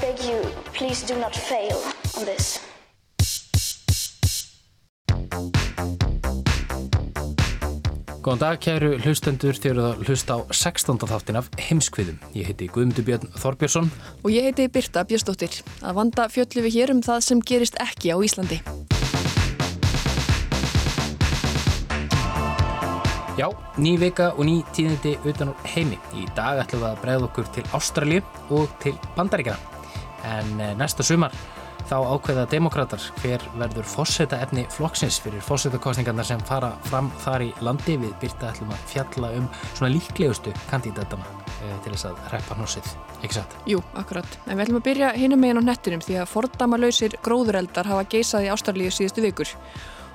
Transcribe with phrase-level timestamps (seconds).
[0.00, 0.40] beg you,
[0.72, 1.76] please do not fail
[2.16, 2.58] on this.
[8.20, 10.98] Góðan dag, kæru hlustendur, þið eru að hlusta á 16.
[11.08, 12.18] þáttin af heimskviðum.
[12.36, 13.88] Ég heiti Guðmundur Björn Þorbjörnsson.
[14.20, 15.62] Og ég heiti Birta Björnsdóttir.
[15.80, 18.60] Að vanda fjöllu við hér um það sem gerist ekki á Íslandi.
[23.40, 23.48] Já,
[23.80, 25.96] ný vika og ný tíðindi utan úr heimi.
[26.12, 29.79] Í dag ætlum við að bregða okkur til Ástralju og til Bandaríkana.
[30.28, 31.34] En eh, næsta sumar
[31.88, 37.50] þá ákveða demokrater hver verður fórseta efni flokksins fyrir fórsetakostningarnar sem fara fram þar í
[37.66, 41.26] landi við byrta ætlum að fjalla um svona líklegustu kandidatana
[41.58, 43.56] e, til þess að reppa hnossið, ekki satt?
[43.70, 44.38] Jú, akkurat.
[44.46, 48.46] En við ætlum að byrja hinum meginn á nettinum því að fordamalausir gróðureldar hafa geisað
[48.46, 49.56] í Ástralíu síðustu vikur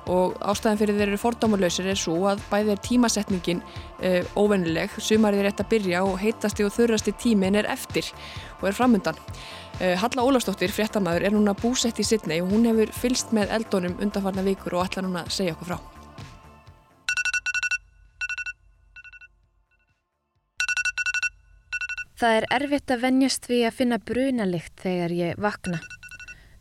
[0.06, 3.62] og ástæðan fyrir þeir eru fordamalausir er svo að bæði er tímasetningin
[3.98, 8.12] e, óvennileg, sumarið er rétt að byrja og heitasti og þurrasti tímin er eftir
[8.60, 9.18] og er framundan.
[9.76, 13.98] Eh, Halla Ólafsdóttir, fréttamaður, er núna búsett í Sydney og hún hefur fylst með eldónum
[14.00, 15.80] undanfarnar vikur og ætla núna að segja okkur frá.
[22.16, 25.82] Það er erfitt að venjast við að finna brunalikt þegar ég vakna.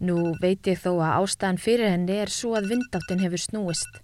[0.02, 4.00] Nú veit ég þó að ástæðan fyrir henni er svo að vindáttin hefur snúist.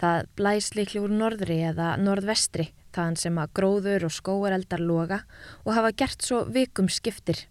[0.00, 5.20] Það blæs líkli úr norðri eða norðvestri, þaðan sem að gróður og skóareldar loga
[5.66, 7.44] og hafa gert svo vikum skiptir.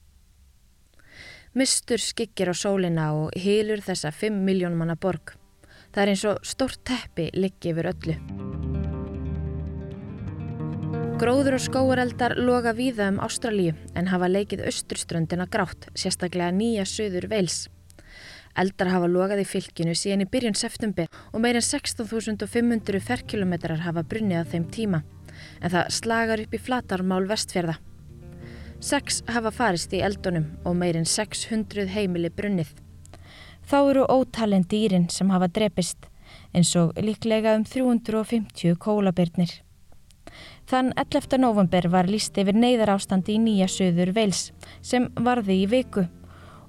[1.55, 5.31] Mistur skyggir á sólina og hýlur þessa 5 miljón manna borg.
[5.95, 8.16] Það er eins og stórt teppi liggi yfir öllu.
[11.15, 17.29] Gróður og skóareldar loga víða um Ástralíu en hafa leikið austurströndina grátt, sérstaklega nýja söður
[17.31, 17.69] veils.
[18.59, 24.44] Eldar hafa logað í fylkinu síðan í byrjun september og meirinn 16.500 ferkilometrar hafa brunnið
[24.44, 25.05] á þeim tíma,
[25.63, 27.79] en það slagar upp í flatarmál vestfjörða.
[28.84, 32.74] Sex hafa farist í eldunum og meirinn 600 heimili brunnið.
[33.66, 36.09] Þá eru ótalinn dýrin sem hafa drepist,
[36.53, 39.62] eins og líklega um 350 kólabyrnir.
[40.68, 41.40] Þann 11.
[41.40, 46.06] november var líst yfir neyðar ástandi í nýja söður Veils sem varði í viku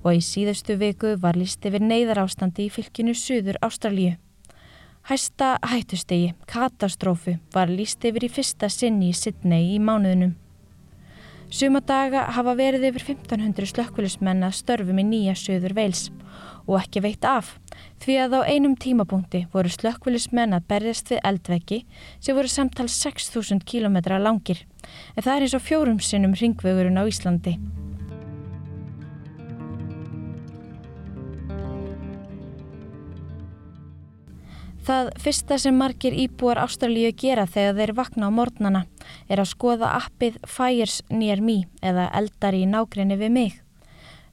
[0.07, 4.15] og í síðustu viku var líst yfir neyðar ástandi í fylkinu söður Ástralíu.
[5.11, 10.35] Hæsta hættustegi, katastrófu, var líst yfir í fyrsta sinni í Sydney í mánuðunum.
[11.47, 16.09] Suma daga hafa verið yfir 1500 slökkvölusmenn að störfum í nýja söður Veils
[16.67, 17.53] og ekki veitt af
[18.03, 21.81] því að á einum tímapunkti voru slökkvölusmenn að berjast við eldveggi
[22.19, 24.67] sem voru samtals 6.000 km langir
[25.15, 27.55] en það er eins og fjórum sinnum ringvegurinn á Íslandi.
[34.87, 38.83] Það fyrsta sem margir íbúar Ástralíu gera þegar þeir vakna á mornana
[39.27, 43.57] er að skoða appið Fires Near Me eða eldar í nágrinni við mig.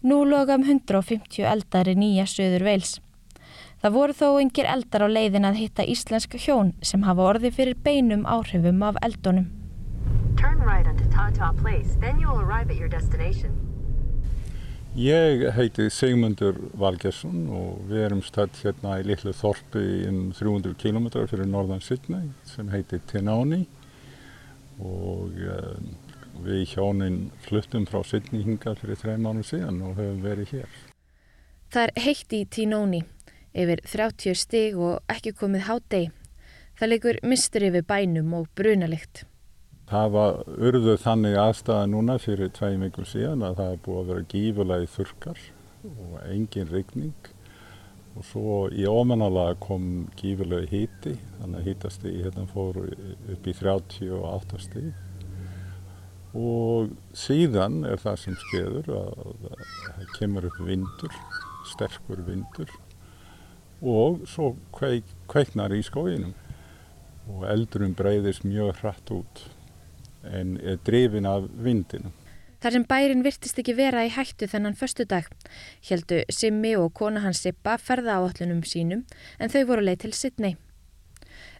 [0.05, 2.93] Nú loga um 150 eldar í nýja söður veils.
[3.81, 7.81] Það voru þó yngir eldar á leiðin að hitta íslensk hjón sem hafa orði fyrir
[7.81, 9.49] beinum áhrifum af eldunum.
[10.37, 13.72] Turn right onto Tata Place, then you will arrive at your destination.
[14.93, 21.07] Ég heiti Sigmundur Valgersson og við erum stætt hérna í litlu þorpi um 300 km
[21.31, 23.63] fyrir norðan Sydney sem heitir Tinoni
[24.77, 25.81] og uh,
[26.45, 30.79] við hjónin fluttum frá Sydney hinga fyrir þrei mánu síðan og höfum verið hér.
[31.73, 33.01] Það er heitt í Tinoni,
[33.49, 36.13] yfir 30 stig og ekki komið hádegi.
[36.77, 39.25] Það leikur mistur yfir bænum og brunalikt.
[39.93, 44.27] Var urðuð þannig aðstæða núna fyrir tvei mikil síðan að það er búið að vera
[44.31, 45.41] gífurlega þurkar
[45.91, 47.29] og engin rigning.
[48.13, 49.87] Og svo í ómennalega kom
[50.17, 54.93] gífurlega híti þannig að hítasti hérna fór upp í 38 stíð
[56.33, 61.17] og síðan er það sem skeður að það kemur upp vindur,
[61.69, 62.71] sterkur vindur.
[63.83, 66.33] Og svo kveik, kveiknar í skóginum
[67.29, 69.43] og eldurum breyðist mjög hratt út
[70.23, 72.11] en er drifin af vindinu.
[72.63, 75.25] Þar sem bærin virtist ekki vera í hættu þennan förstu dag,
[75.83, 79.01] heldu Simmi og kona hans Sippa ferða á allunum sínum
[79.39, 80.55] en þau voru leið til Sydney.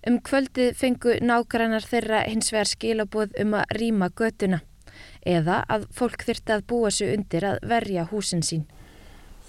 [0.07, 4.62] Um kvöldið fengu nágrannar þeirra hins vegar skilaboð um að rýma götuna
[5.27, 8.63] eða að fólk þyrti að búa sig undir að verja húsin sín.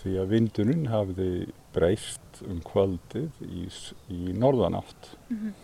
[0.03, 1.31] Því að vindunum hafði
[1.75, 3.69] breyst um kvöldið í,
[4.11, 5.64] í norðanátt mm -hmm.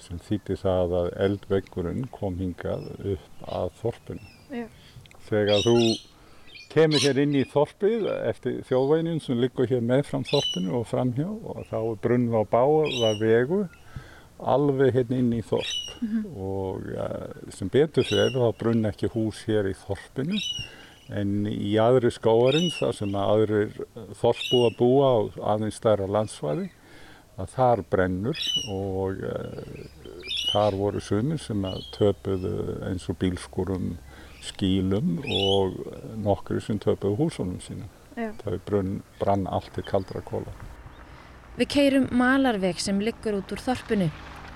[0.00, 4.30] Sem þýtti það að eldvegurinn kom hingað upp að þorpinu.
[4.50, 4.66] Já.
[5.28, 5.76] Þegar þú
[6.70, 11.28] kemur hér inn í þorpið eftir þjóðvægnin sem liggur hér með fram þorpinu og framhjá
[11.28, 13.64] og þá er brunn á báða vegu
[14.40, 16.36] alveg hérna inn í þorp mm -hmm.
[16.48, 17.08] og ja,
[17.52, 20.38] sem betur fyrir þá brunn ekki hús hér í þorpinu
[21.10, 23.74] en í aðri skóarinn þar sem aðrir
[24.20, 25.18] þorpbúa búa á
[25.54, 26.70] aðeins stærra landsvæði
[27.40, 28.40] að þar brennur
[28.72, 29.84] og uh,
[30.52, 32.54] þar voru sumir sem að töpuðu
[32.88, 33.94] eins og bílskurum
[34.44, 35.78] skílum og
[36.20, 37.88] nokkru sem töpuðu húsunum sína.
[38.16, 40.52] Það brunn, brann allt til kaldra kóla.
[41.56, 44.10] Við keirum malarveg sem liggur út úr þorpunu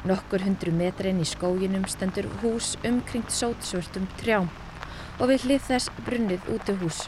[0.05, 4.51] Nokkur hundru metra inn í skóginum stendur hús umkringt sótsvörtum trjám
[5.17, 6.99] og við hlið þess brunnið úti hús.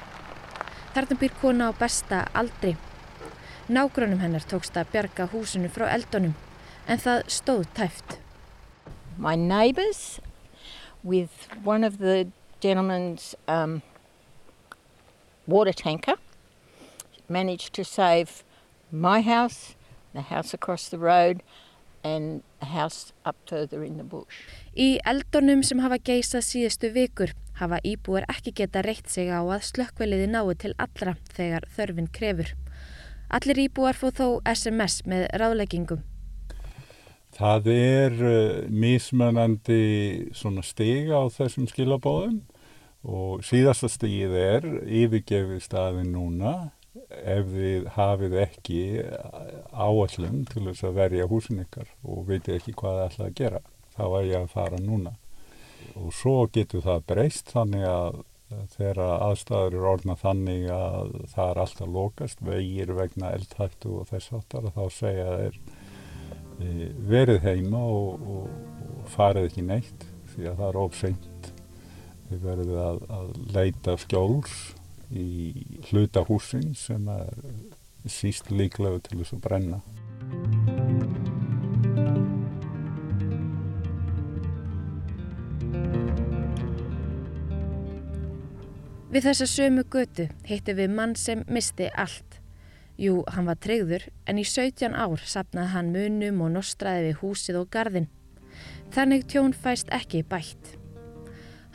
[0.94, 2.72] Þarna býr kona á besta aldri.
[3.66, 6.36] Nágrunum hennar tókst að bjarga húsinu frá eldunum
[6.86, 8.18] en það stóð tæft.
[9.18, 10.20] My neighbours
[11.02, 12.28] with one of the
[12.62, 13.82] gentleman's um,
[15.48, 16.14] water tanker
[17.28, 18.44] managed to save
[18.92, 19.74] my house,
[20.14, 21.42] the house across the road
[22.04, 24.46] and a house up further in the bush.
[24.78, 29.66] Í eldunum sem hafa geisað síðustu vikur hafa íbúar ekki geta reitt sig á að
[29.72, 32.54] slökkveliði náu til allra þegar þörfin krefur.
[33.26, 36.04] Allir íbúar fóð þó SMS með ráðleggingum.
[37.36, 39.80] Það er uh, mismunandi
[40.64, 42.40] stiga á þessum skilabóðum
[43.06, 46.54] og síðasta stigið er yfirgefið staðin núna
[47.10, 48.80] ef þið hafið ekki
[49.70, 53.60] áallum til þess að verja húsin ykkar og veitir ekki hvað það ætla að gera
[53.96, 55.12] þá er ég að fara núna
[55.96, 58.18] og svo getur það breyst þannig að
[58.76, 64.34] þegar aðstæður eru orðna þannig að það er alltaf lokast vegir vegna eldhættu og þess
[64.38, 65.58] áttar þá segja þeir
[66.60, 68.48] e, verið heima og, og,
[68.86, 71.52] og farið ekki neitt því að það er óseint
[72.30, 74.56] við verðum að, að leita skjóls
[75.10, 75.28] í
[75.90, 77.38] hluta húsin sem er
[78.06, 81.25] síst líklega til þess að brenna.
[89.06, 92.40] Við þessa sömu götu heitti við mann sem misti allt.
[92.98, 97.60] Jú, hann var treyður en í 17 ár sapnaði hann munum og nostraði við húsið
[97.60, 98.08] og gardin.
[98.90, 100.74] Þannig tjón fæst ekki bætt.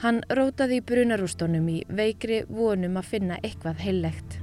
[0.01, 4.39] Hann rótaði í brunarústónum í veikri vonum að finna eitthvað heillegt.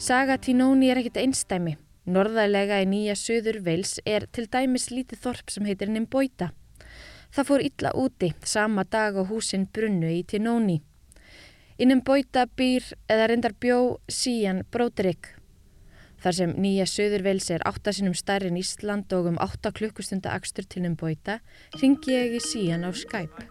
[0.00, 1.78] Saga Tinóni er ekkit einstæmi.
[2.10, 6.50] Norðalega í nýja söður veils er til dæmis lítið þorp sem heitir Nimboita.
[7.30, 10.80] Það fór illa úti sama dag á húsin brunnu í Tinóni.
[11.80, 15.40] Í Nimboita býr eða reyndar bjó síjan Bróterik
[16.20, 20.84] Þar sem nýja Suðurveils er áttasinum stærri en Ísland og um 8 klukkustunda axtur til
[20.84, 21.38] um bóita,
[21.80, 23.46] ringi ég í síjan á Skype.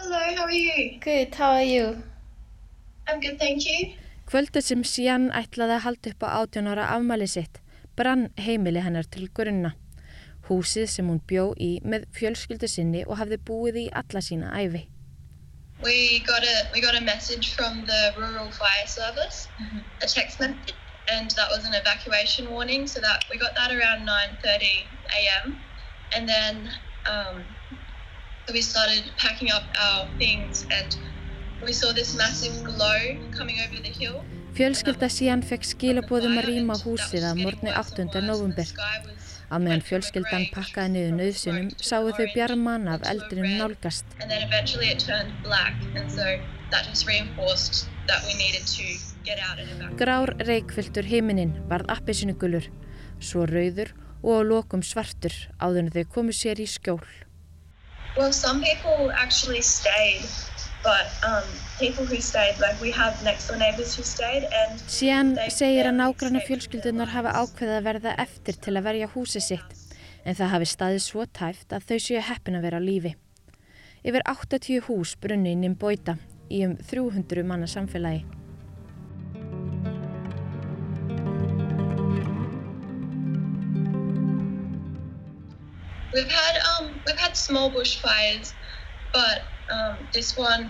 [0.00, 0.96] Hello, how are you?
[1.04, 2.00] Good, how are you?
[3.06, 3.92] I'm good, thank you.
[4.24, 7.60] Kvöldu sem síjan ætlaði að halda upp á 18 ára afmæli sitt,
[8.00, 9.74] brann heimili hennar til grunna.
[10.50, 14.88] Húsið sem hún bjó í með fjölskyldu sinni og hafði búið í alla sína æfi.
[15.82, 19.78] we got a we got a message from the rural fire service, mm-hmm.
[20.02, 20.74] a text message,
[21.10, 22.86] and that was an evacuation warning.
[22.86, 24.84] So that we got that around 9:30
[25.18, 25.56] a.m.
[26.14, 26.70] and then
[27.10, 27.44] um,
[28.46, 30.96] so we started packing up our things, and
[31.64, 34.24] we saw this massive glow coming over the hill.
[34.58, 38.08] Fjölskylda síðan fekk skilabóðum að rýma húsið að morgni 8.
[38.26, 38.66] november.
[39.50, 44.06] Á meðan fjölskyldan pakkaði niður nöðsunum sáu þau bjarman af eldrinum nálgast.
[50.02, 52.70] Grár reikfyltur heiminin varð appisinugulur,
[53.18, 53.90] svo rauður
[54.22, 57.02] og lokum svartur áður en þau komu sér í skjól.
[58.18, 58.30] Well,
[60.86, 61.44] um,
[61.78, 65.98] people who stayed, like we have next door neighbors who stayed and Síðan segir að
[66.00, 69.76] nágranna fjölskyldunar hafa ákveðið að verða eftir til að verja húsi sitt
[70.24, 73.14] en það hafi staðið svo tæft að þau séu heppin að vera á lífi.
[74.04, 76.16] Yfir 80 hús brunni inn í Mbóita
[76.50, 78.24] í um 300 manna samfélagi.
[86.12, 88.52] We've had, um, we've had small bushfires
[89.12, 90.68] but um, this one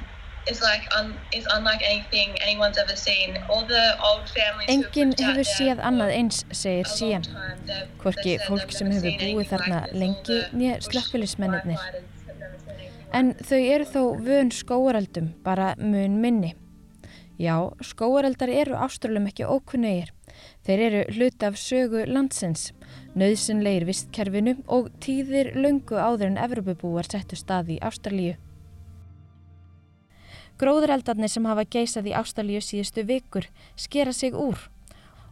[0.51, 3.37] is like un, is unlike anything anyone's ever seen.
[3.49, 6.89] All the old families Engin hefur séð annað eins, segir
[7.67, 11.77] they've- Hvorki fólk sem hefur búið þarna like lengi nýja like
[13.13, 16.55] En þau eru þó vön skóareldum, bara mun minni.
[17.41, 20.11] Já, skóareldar eru ástralum ekki ókunnegir.
[20.67, 22.71] Þeir eru hluti af sögu landsins,
[23.17, 28.37] nöðsynleir vistkerfinu og tíðir löngu áður en Evropabúar settu stað í Ástralíu.
[30.61, 33.47] Gróðureldarnir sem hafa geisað í Ástralíu síðustu vikur
[33.81, 34.59] skera sig úr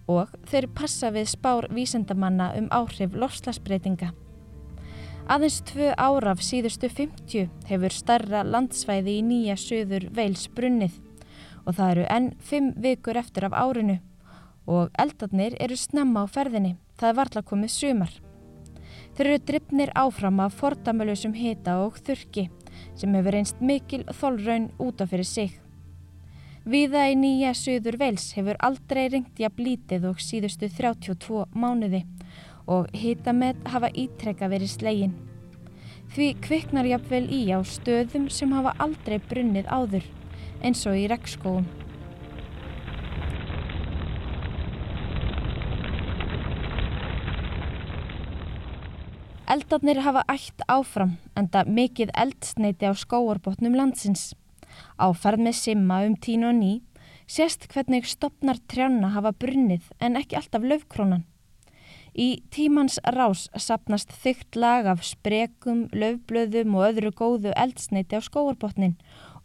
[0.09, 4.15] og þeir passa við spár vísendamanna um áhrif lofslagsbreytinga.
[5.29, 10.97] Aðeins tvö ára af síðustu 50 hefur starra landsvæði í nýja söður veils brunnið
[11.67, 13.99] og það eru enn fimm vikur eftir af árinu
[14.65, 18.17] og eldarnir eru snemma á ferðinni, það er varla komið sumar.
[19.17, 22.49] Þeir eru drifnir áfram af fordamölusum hita og þurki
[22.99, 25.57] sem hefur einst mikil þólraun út af fyrir sig.
[26.69, 32.03] Víða í nýja söður veils hefur aldrei ringt jafn lítið og síðustu 32 mánuði
[32.69, 35.15] og hitamet hafa ítrekka verið slegin.
[36.13, 40.05] Því kviknar jafnvel í á stöðum sem hafa aldrei brunnið áður,
[40.61, 41.65] eins og í regnskóum.
[49.49, 54.35] Eldarnir hafa ætt áfram enda mikið eldsneiti á skóarbotnum landsins.
[55.01, 56.73] Á ferð með simma um tín og ný
[57.25, 61.25] sést hvernig stopnar trjána hafa brunnið en ekki alltaf löfkrónan.
[62.13, 68.99] Í tímans rás sapnast þygt lag af sprekum, löfblöðum og öðru góðu eldsneiti á skóarbotnin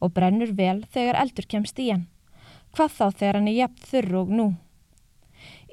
[0.03, 2.09] og brennur vel þegar eldur kemst í hann.
[2.75, 4.47] Hvað þá þegar hann er jafn þurr og nú?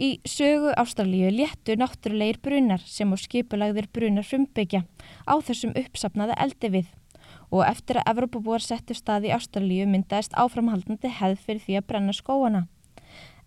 [0.00, 4.86] Í sögu Ástralíu léttu náttúrulegir brunar sem á skipulagðir brunar frumbyggja
[5.28, 6.88] á þessum uppsapnaða eldi við
[7.50, 12.14] og eftir að Evrópabúar settu stað í Ástralíu myndaðist áframhaldandi hefð fyrir því að brenna
[12.14, 12.66] skóana.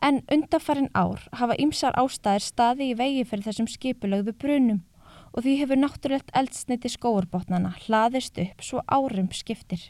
[0.04, 4.82] En undanfarin ár hafa ymsar ástæðir staði í vegi fyrir þessum skipulagðu brunum
[5.34, 9.90] og því hefur náttúrulegt eldsneiti skóarbotnana hlaðist upp svo árum skiptir.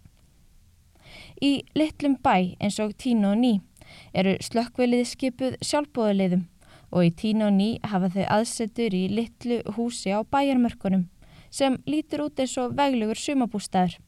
[1.41, 3.53] Í litlum bæ eins og Tínu og Ný
[4.13, 6.47] eru slökkvilið skipuð sjálfbóðuleiðum
[6.93, 11.07] og í Tínu og Ný hafa þau aðsetur í litlu húsi á bæjarmörkunum
[11.53, 13.99] sem lítur út eins og veglegur sumabústæður.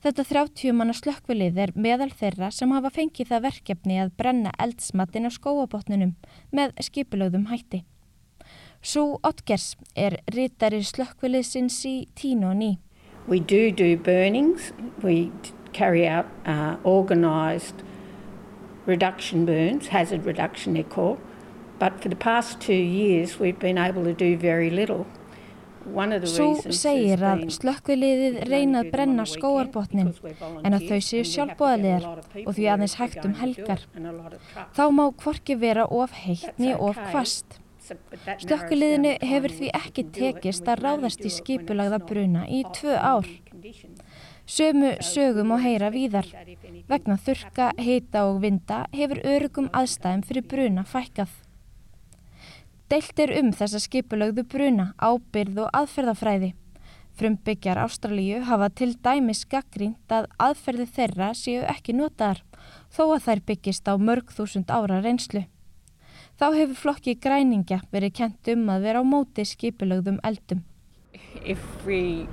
[0.00, 5.28] Þetta 30 manna slökkvilið er meðal þeirra sem hafa fengið það verkefni að brenna eldsmattin
[5.28, 6.14] á skóabotnunum
[6.56, 7.82] með skipulögðum hætti.
[8.80, 12.70] Sú Otkers er rítari slökkviliðsins í Tínu og Ný.
[13.28, 14.72] We do do burnings.
[15.04, 15.30] We
[15.72, 17.84] carry out uh, organised
[18.86, 21.18] reduction burns, hazard reduction they're called.
[21.78, 25.06] But for the past two years we've been able to do very little.
[25.84, 30.12] One of the Sú reasons segir að slökkviliðið reyna að brenna skóarbotnin
[30.60, 32.04] en að þau séu sjálfbóðaliðar
[32.44, 33.86] og því aðeins hægt um helgar.
[34.76, 37.58] Þá má hvorki vera of heitt niður of kvast.
[38.44, 43.26] Slökkviliðinu hefur því ekki tekist að ráðast í skipulagða bruna í tvö ár.
[44.50, 46.26] Sömu sögum og heyra víðar.
[46.90, 51.30] Vegna þurka, hita og vinda hefur örugum aðstæðum fyrir bruna fækkað.
[52.90, 56.50] Deilt er um þessa skipulögðu bruna, ábyrð og aðferðafræði.
[57.14, 62.42] Frumbyggjar Ástralíu hafa til dæmis gaggrínt að aðferði þeirra séu ekki notaðar,
[62.90, 65.46] þó að þær byggist á mörg þúsund ára reynslu.
[66.40, 70.64] Þá hefur flokki græningja verið kent um að vera á móti skipulögðum eldum.
[71.44, 72.26] If we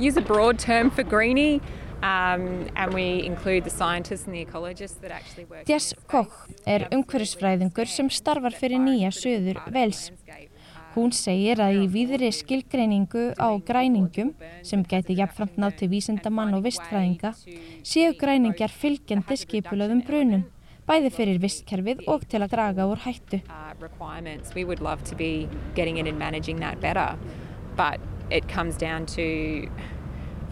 [0.00, 1.60] use a broad term for greenie,
[2.02, 6.32] Um, and we include the scientists and the ecologists that actually work Jess Koch
[6.64, 10.06] er umhverfisfræðingur sem starfar fyrir nýja söður vels.
[10.94, 14.32] Hún segir að í víðri skilgreiningu á græningum
[14.64, 17.34] sem gæti jafnframt nátt til vísindamann og vistfræðinga
[17.84, 20.46] séu græningjar fylgjandi skipulöðum brunum
[20.88, 23.42] bæði fyrir vistkerfið og til að draga úr hættu.
[28.30, 29.68] It comes down to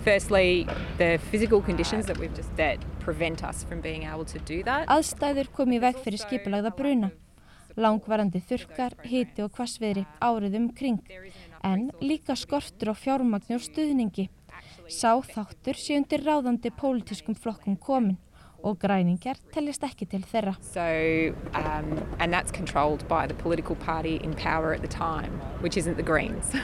[0.04, 0.66] firstly
[0.98, 4.88] the physical conditions that we've just that prevent us from being able to do that.
[4.88, 7.10] Aðstæður kom í veg fyrir skipulagða bruna.
[7.78, 10.98] Langvarandi þurkar, hiti og hvassviðri árið um kring,
[11.62, 14.26] en líka skortur og fjármagni og stuðningi.
[14.90, 18.16] Sá þáttur sé undir ráðandi pólitískum flokkum komin
[18.66, 20.56] og græningjar teljast ekki til þeirra.
[20.60, 20.82] So,
[21.54, 25.96] um, and that's controlled by the political party in power at the time, which isn't
[25.96, 26.56] the Greens.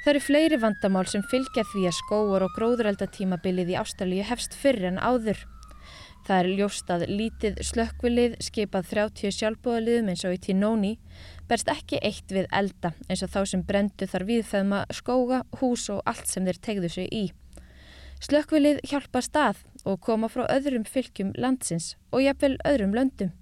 [0.00, 4.86] Það eru fleiri vandamál sem fylgja því að skóar og gróðureldatímabilið í Ástralíu hefst fyrr
[4.88, 5.42] en áður.
[6.24, 10.94] Það er ljóst að lítið slökkvilið skipað 30 sjálfbóðaliðum eins og í Tinóni
[11.50, 16.00] berst ekki eitt við elda eins og þá sem brendu þar viðfæðma skóga, hús og
[16.08, 17.24] allt sem þeir tegðu sig í.
[18.24, 23.36] Slökkvilið hjálpa stað og koma frá öðrum fylgjum landsins og jafnvel öðrum löndum.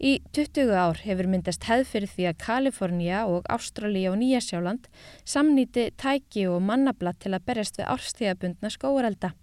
[0.00, 4.88] Í 20 ár hefur myndast hefð fyrir því að Kalifornia og Ástralja og Nýjasjáland
[5.28, 9.34] samnýti tæki og mannabla til að berjast við árstíðabundna skóarelda.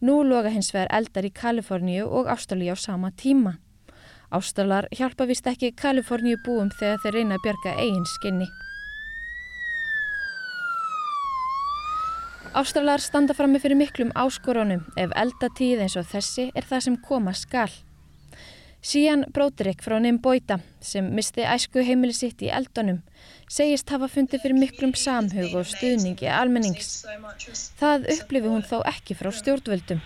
[0.00, 3.58] Nú loga hins vegar eldar í Kaliforníu og Ástralja á sama tíma.
[4.32, 8.48] Ástralar hjálpa vist ekki Kaliforníu búum þegar þeir reyna að björga eigin skinni.
[12.56, 17.36] Ástralar standa frammi fyrir miklum áskorónum ef eldatíð eins og þessi er það sem koma
[17.36, 17.68] skal.
[18.84, 22.98] Sían Bróðrik frá Nimboita sem misti æsku heimili sitt í eldunum
[23.48, 26.90] segist hafa fundið fyrir miklum samhug og stuðningi almennings.
[27.80, 30.02] Það upplifi hún þó ekki frá stjórnvöldum.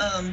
[0.00, 0.32] Um.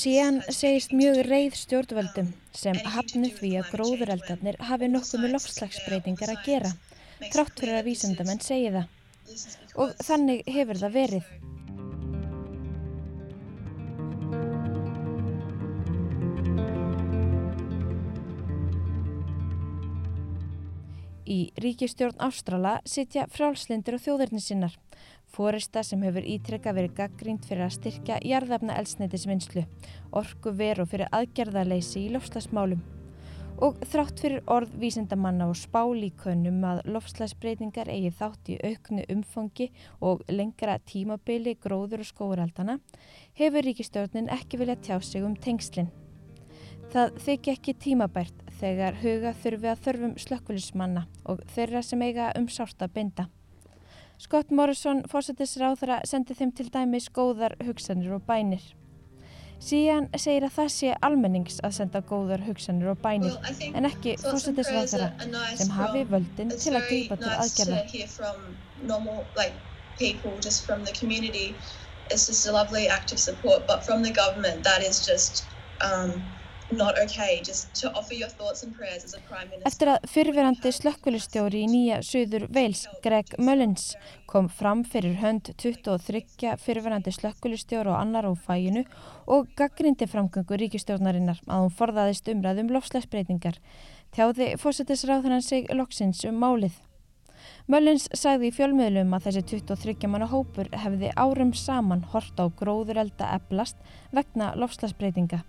[0.00, 6.44] Sían segist mjög reið stjórnvöldum sem hafni því að gróðureldarnir hafi nokkuð með loftslagsbreytingar að
[6.48, 6.74] gera,
[7.28, 8.92] trátt fyrir að vísendamenn segi það.
[9.74, 11.32] Og þannig hefur það verið.
[21.24, 24.76] Í ríkistjórn Ástrala sitja frjálslindir og þjóðurni sinnar.
[25.34, 29.64] Fórista sem hefur ítrekka verið gaggrínt fyrir að styrkja jarðafna elsneitisvinnslu,
[30.14, 32.93] orku veru fyrir aðgerðarleysi í lofslagsmálum.
[33.64, 39.70] Og þrátt fyrir orð vísindamanna og spálíkönum að lofslagsbreytingar eigi þátt í auknu umfangi
[40.04, 42.76] og lengra tímabili gróður og skóuraldana,
[43.40, 45.88] hefur ríkistjórnin ekki viljað tjá sig um tengslinn.
[46.92, 52.52] Það þykja ekki tímabært þegar huga þurfi að þörfum slökkvölusmanna og þeirra sem eiga um
[52.52, 53.28] sárt að binda.
[54.20, 58.74] Scott Morrison, fórsetisráðara, sendi þeim til dæmis góðar hugsanir og bænir.
[59.62, 63.34] Síðan segir að það sé almennings að senda góðar hugsanir og bænir
[63.70, 65.08] en ekki fórsetisráðara
[65.60, 67.78] sem hafi völdin til að grípa til aðgerða.
[76.80, 78.72] Um,
[79.64, 83.84] Eftir að fyrfirandi slökkvölustjóri í nýja Suður Wales, Greg Mullins,
[84.30, 88.82] kom fram fyrir hönd 23 fyrfirandi slökkvölustjóru og annar á fæinu
[89.26, 93.60] og gaggrindi framgöngu ríkistjórnarinnar að hún forðaðist umræðum lofslagsbreytingar.
[94.14, 96.74] Tjáði fórsetisráðunan sig loksins um málið.
[97.68, 103.30] Mullins sagði í fjölmiðlum að þessi 23 manna hópur hefði árum saman hort á gróðurelda
[103.38, 103.80] eblast
[104.12, 105.44] vegna lofslagsbreytinga.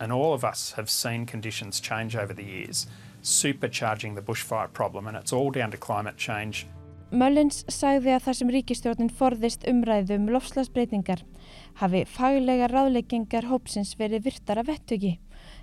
[0.00, 2.86] And all of us have seen conditions change over the years,
[3.22, 6.66] supercharging the bushfire problem, and it's all down to climate change.
[7.14, 11.20] Mullins sagði að þar sem ríkistjórnin forðist umræðu um lofslagsbreytingar
[11.78, 15.12] hafi faglega ráðleggingar hópsins verið virtara vettugi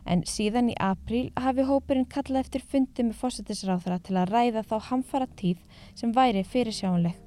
[0.06, 4.76] en síðan í apríl hafi hópurinn kallað eftir fundi með fósættisráþara til að ræða þá
[4.92, 5.60] hamfara tíð
[5.92, 7.20] sem væri fyrirsjáanleg.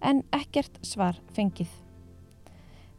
[0.00, 1.70] En ekkert svar fengið.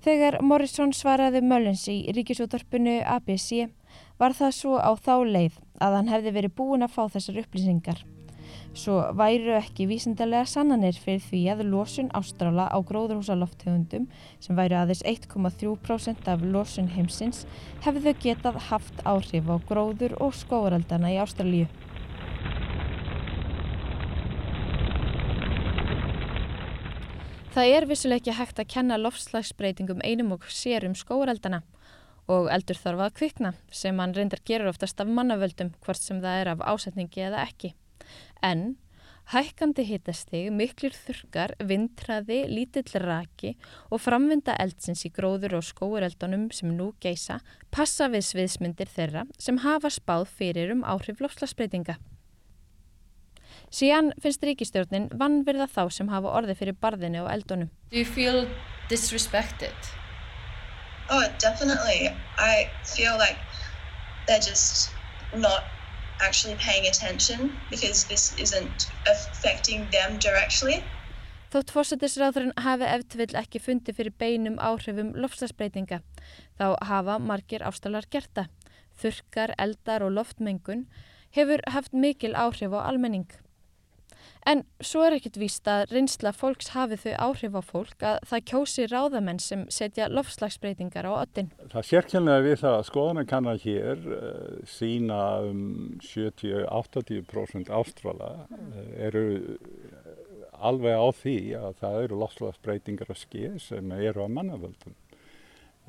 [0.01, 3.67] Þegar Morrison svaraði Mullins í ríkisúttarpunu ABC
[4.17, 8.01] var það svo á þá leið að hann hefði verið búin að fá þessar upplýsingar.
[8.73, 14.09] Svo væru ekki vísindarlega sannanir fyrir því að losun ástrála á gróðurhúsalofthegundum
[14.41, 17.45] sem væru aðeins 1,3% af losun heimsins
[17.85, 21.69] hefðu getað haft áhrif á gróður og skóaraldana í Ástralíu.
[27.51, 31.57] Það er vissuleg ekki hægt að kenna lofslagsbreytingum einum og sér um skóreldana
[32.31, 36.37] og eldur þarf að kvikna sem hann reyndar gerur oftast af mannavöldum hvort sem það
[36.39, 37.73] er af ásetningi eða ekki.
[38.39, 38.77] En
[39.33, 43.57] hækkandi hitastig, miklir þurkar, vindræði, lítill raki
[43.91, 49.59] og framvinda eldsins í gróður og skóreldunum sem nú geisa passa við sviðsmyndir þeirra sem
[49.67, 51.99] hafa spáð fyrir um áhrif lofslagsbreytinga.
[53.71, 57.69] Síðan finnst ríkistjórnin vannverða þá sem hafa orði fyrir barðinu og eldunum.
[57.91, 58.47] Do you feel
[58.91, 59.91] disrespected?
[61.09, 62.11] Oh, definitely.
[62.37, 63.39] I feel like
[64.27, 64.91] they're just
[65.35, 65.63] not
[66.19, 70.83] actually paying attention because this isn't affecting them directly.
[71.51, 75.99] Þótt fósættisráðurinn hafi eftirvill ekki fundi fyrir beinum áhrifum lofslagsbreytinga,
[76.59, 78.45] þá hafa margir ástalar gerta.
[79.01, 80.85] Þurkar, eldar og loftmengun
[81.35, 83.27] hefur haft mikil áhrif á almenning.
[84.49, 88.45] En svo er ekkit víst að reynsla fólks hafi þau áhrif á fólk að það
[88.51, 91.51] kjósi ráðamenn sem setja lofslagsbreytingar á öttin.
[91.69, 95.61] Það sérkjönlega við það að skoðana kannar hér uh, sína um
[96.07, 99.25] 70-80% ástrala uh, eru
[100.61, 104.97] alveg á því að það eru lofslagsbreytingar að skeið sem eru á mannavöldum.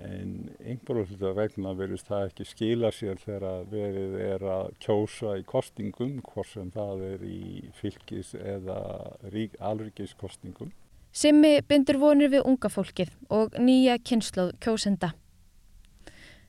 [0.01, 5.45] En einhverju hluta vegna verðist það ekki skila sér þegar verið er að kjósa í
[5.47, 7.41] kostingum hvort sem það er í
[7.77, 8.79] fylgis eða
[9.73, 10.73] alríkiskostingum.
[11.13, 15.13] Simmi bindur vonir við unga fólkið og nýja kynnslóð kjósenda.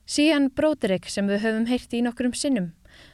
[0.08, 2.72] Sían Bróðurik sem við höfum heyrti í nokkrum sinnum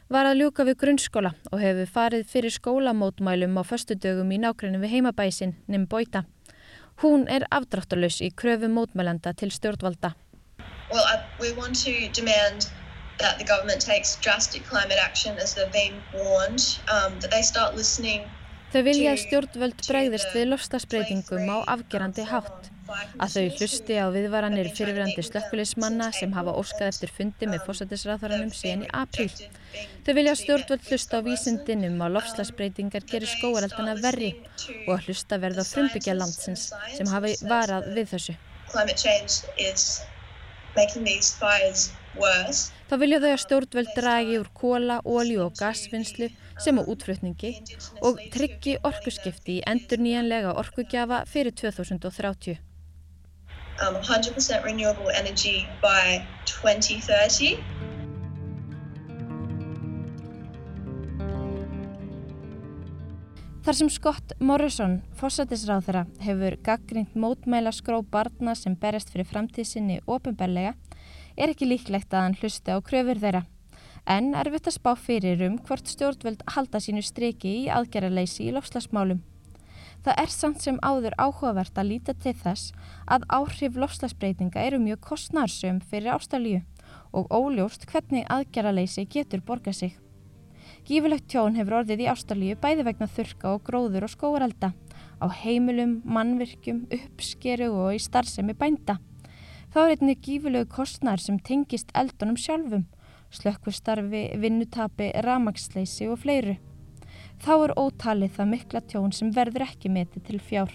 [0.09, 4.93] var að ljúka við grunnskóla og hefur farið fyrir skólamótmælum á föstudögum í nákvæmlega við
[4.95, 6.25] heimabæsin Nimbóita.
[7.01, 10.15] Hún er afdráttalus í kröfu mótmælanda til stjórnvalda.
[10.91, 12.67] Well, I, we want to demand
[13.19, 17.75] that the government takes drastic climate action as they've been warned, um, that they start
[17.75, 18.27] listening
[18.69, 22.67] Þau vilja að stjórnvöld bregðist við lofstasbreytingum á afgerandi hátt,
[23.19, 28.85] að þau hlusti á viðvaranir fyrirverandi slökkulismanna sem hafa óskað eftir fundi með fósættisræðaranum síðan
[28.87, 29.29] í apríl.
[30.05, 34.33] Þau vilja stjórnvöld hlusta á vísindinum að lofstasbreytingar gerir skóareldana verri
[34.87, 38.37] og að hlusta verða á frumbyggja landsins sem hafi varað við þessu.
[42.89, 46.29] Þá vilja þau að stjórnvöld dragi úr kóla, ólju og gasvinnslu
[46.61, 47.51] sem á útflutningi
[48.05, 52.68] og tryggi orkuskipti í endur nýjanlega orkugjafa fyrir 2030.
[53.79, 57.59] Um, 100% renewable energy by 2030.
[63.63, 70.73] Þar sem Scott Morrison, fósætisráðara, hefur gaggrínt mótmæla skró barna sem berjast fyrir framtíðsynni ofinberlega,
[71.37, 73.45] er ekki líklegt að hann hlusti á kröfur þeirra
[74.09, 79.21] en erfitt að spá fyrir um hvort stjórnvöld halda sínu streki í aðgerraleysi í lofslagsmálum.
[80.09, 82.71] Það er samt sem áður áhugavert að líta til þess
[83.13, 86.63] að áhrif lofslagsbreytinga eru mjög kostnarsum fyrir ástælju
[87.13, 89.91] og óljóst hvernig aðgerraleysi getur borgað sig.
[90.89, 94.71] Gífilegt tjón hefur orðið í ástælju bæði vegna þurka og gróður og skóarelda,
[95.21, 98.97] á heimilum, mannvirkjum, uppskeru og í starfsemi bænda.
[99.69, 102.89] Þá er einnig gífilegu kostnar sem tengist eldunum sjálfum
[103.29, 106.57] slökkvistarfi, vinnutapi, ramagsleysi og fleiru.
[107.39, 110.71] Þá er ótalið það mikla tjón sem verður ekki metið til fjár.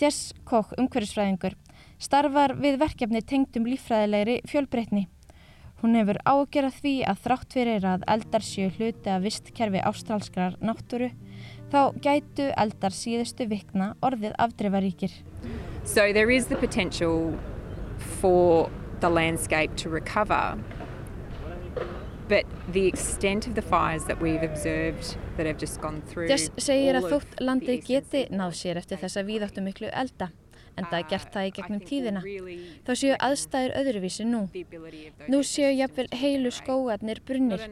[0.00, 1.56] Jess Koch, umhverfisfræðingur,
[2.00, 5.08] starfar við verkefni tengdum lífræðilegri fjölbreytni.
[5.80, 11.10] Hún hefur ágjörað því að þrátt fyrir að eldar séu hluti að vistkerfi ástrálskrar náttúru,
[11.72, 15.12] þá gætu eldar síðustu vikna orðið afdreifaríkir.
[15.84, 17.32] So there is the potential
[18.20, 18.68] for
[19.00, 20.56] the landscape to recover.
[26.30, 30.30] Jess segir að þótt landið geti náð sér eftir þessa víðáttu miklu elda
[30.78, 32.22] en það er gert það í gegnum tíðina.
[32.86, 34.42] Þá séu aðstæður öðruvísi nú.
[35.30, 37.64] Nú séu jafnvel heilu skóarnir brunnir,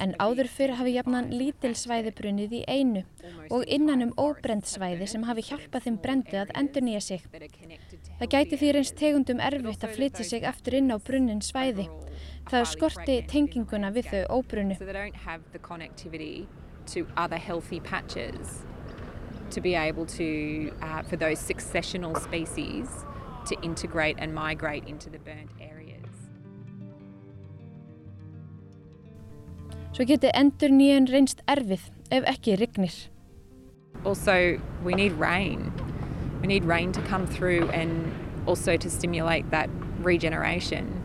[0.00, 3.04] en áður fyrir hafi jafnan lítil svæði brunnið í einu
[3.50, 7.26] og innan um óbrend svæði sem hafi hjálpað þeim brendu að endur nýja sig.
[8.20, 11.88] Það gæti því reynst tegundum erfitt að flytja sig aftur inn á brunnin svæði.
[12.50, 14.74] Það skorti tenginguna við þau óbrunnu
[19.50, 22.88] to be able to, uh, for those successional species
[23.46, 26.06] to integrate and migrate into the burnt areas.
[29.92, 32.94] Svo geti endur nýjan reynst erfið ef ekki rignir.
[34.04, 35.72] Also, we need rain.
[36.40, 38.14] We need rain to come through and
[38.46, 39.68] also to stimulate that
[40.00, 40.99] regeneration.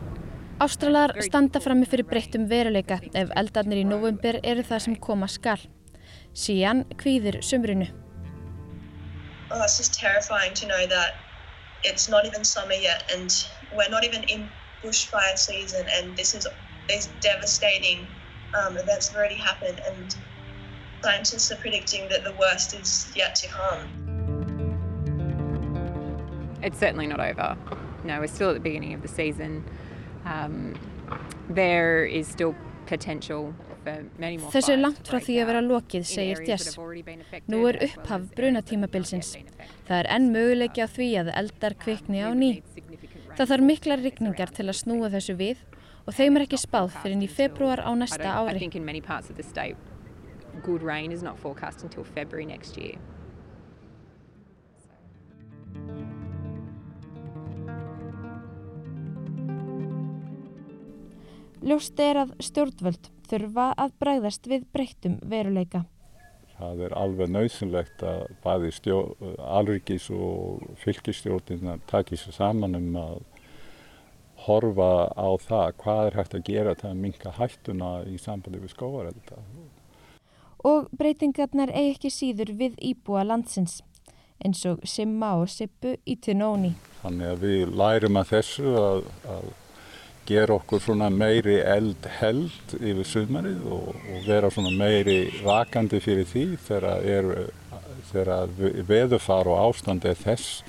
[0.56, 5.60] Ástralar standa frammi fyrir breyttum veruleika ef eldarnir í november eru það sem koma skal.
[6.32, 7.90] Sían kvíðir sumrunu.
[9.50, 11.14] oh, it's just terrifying to know that
[11.84, 14.48] it's not even summer yet and we're not even in
[14.82, 16.46] bushfire season and this is
[16.88, 18.06] these devastating
[18.54, 20.16] um, events have already happened and
[21.02, 23.88] scientists are predicting that the worst is yet to come.
[26.62, 27.56] It's certainly not over.
[28.04, 29.64] No, we're still at the beginning of the season.
[30.26, 30.74] Um,
[31.48, 32.54] there is still
[32.86, 33.54] potential
[33.86, 36.74] Þessu er langt frá því að vera lokið, segir Jess.
[37.46, 39.36] Nú er upphaf brunatímabilsins.
[39.86, 42.50] Það er enn möguleiki á því að eldar kvikni á ný.
[43.36, 45.62] Það þarf mikla rigningar til að snúa þessu við
[46.06, 48.70] og þeim er ekki spáð fyrir í februar á næsta ári.
[50.64, 52.96] Good rain is not forecast until February next year.
[61.66, 65.80] Ljóst er að stjórnvöld þurfa að bræðast við breyttum veruleika.
[66.56, 68.70] Það er alveg nöðsynlegt að bæði
[69.42, 73.18] alrikis og fylgistjórnina takir sér saman um að
[74.46, 78.74] horfa á það hvað er hægt að gera til að minka hættuna í sambandi við
[78.76, 79.42] skóarelda.
[80.62, 83.82] Og breytingarnar eigi ekki síður við íbúa landsins.
[84.44, 86.74] eins og Simma og Sippu í Tinóni.
[87.02, 89.46] Þannig að við lærum að þessu að, að
[90.26, 96.26] gera okkur svona meiri eld held yfir sumarið og, og vera svona meiri vakandi fyrir
[96.30, 98.34] því þegar,
[98.90, 100.62] veðufar og ástand er þess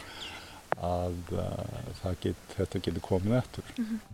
[0.77, 3.63] að uh, get, þetta getur komið eftir.
[3.77, 4.07] Mm -hmm.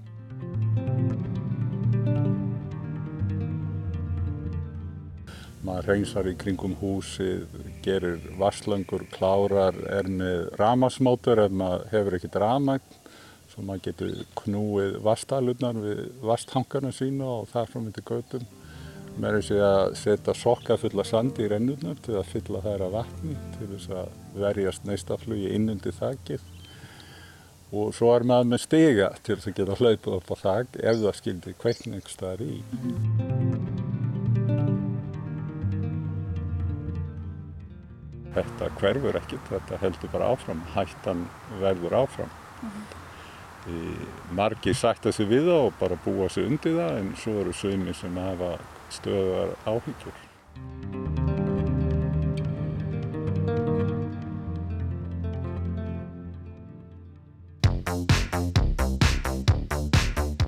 [5.63, 7.47] maður reynsar í kringum húsið,
[7.85, 12.99] gerir vasslöngur, klárar, er með ramasmótur ef maður hefur ekkert ramagn
[13.53, 18.41] svo maður getur knúið vastalurnar við vasthangarna sína og þar frá myndi.
[19.13, 22.95] Mér er sér að setja sokka fulla sandi í rennurnar til að fylla þær að
[22.95, 26.47] vatni til þess að verjast neistaflugi innundi þakkið
[27.73, 30.99] og svo er maður með stiga til þess að geta hlaupið upp á þakk ef
[31.03, 32.57] það skildi kveikn einhver staðar í.
[38.33, 41.25] Þetta hverfur ekkert, þetta heldur bara áfram, hættan
[41.61, 42.33] verður áfram.
[42.33, 43.02] Mm -hmm.
[44.35, 47.95] Margi sætta sig við það og bara búa sig undir það en svo eru sögmi
[47.95, 48.57] sem hafa
[48.91, 50.17] stöðar áhyggjur.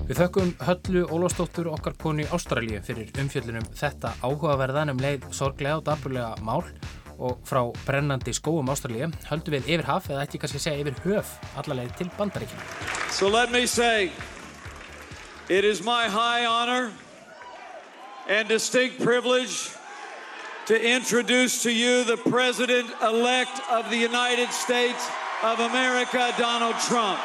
[0.06, 5.88] Við þökkum Höllu Ólafsdóttur okkar konu í Ástralíu fyrir umfjöllunum þetta áhugaverðanum leið sorglega og
[5.88, 6.62] daburlega mál
[7.18, 11.00] og frá brennandi skóum Ástralíu höldum við yfir haf eða ætti kannski að segja yfir
[11.04, 12.62] höf allarleið til bandaríkina.
[13.10, 14.10] So let me say
[15.48, 16.92] it is my high honor
[18.28, 19.70] and distinct privilege
[20.66, 25.08] to introduce to you the President-elect of the United States
[25.42, 27.20] of America, Donald Trump.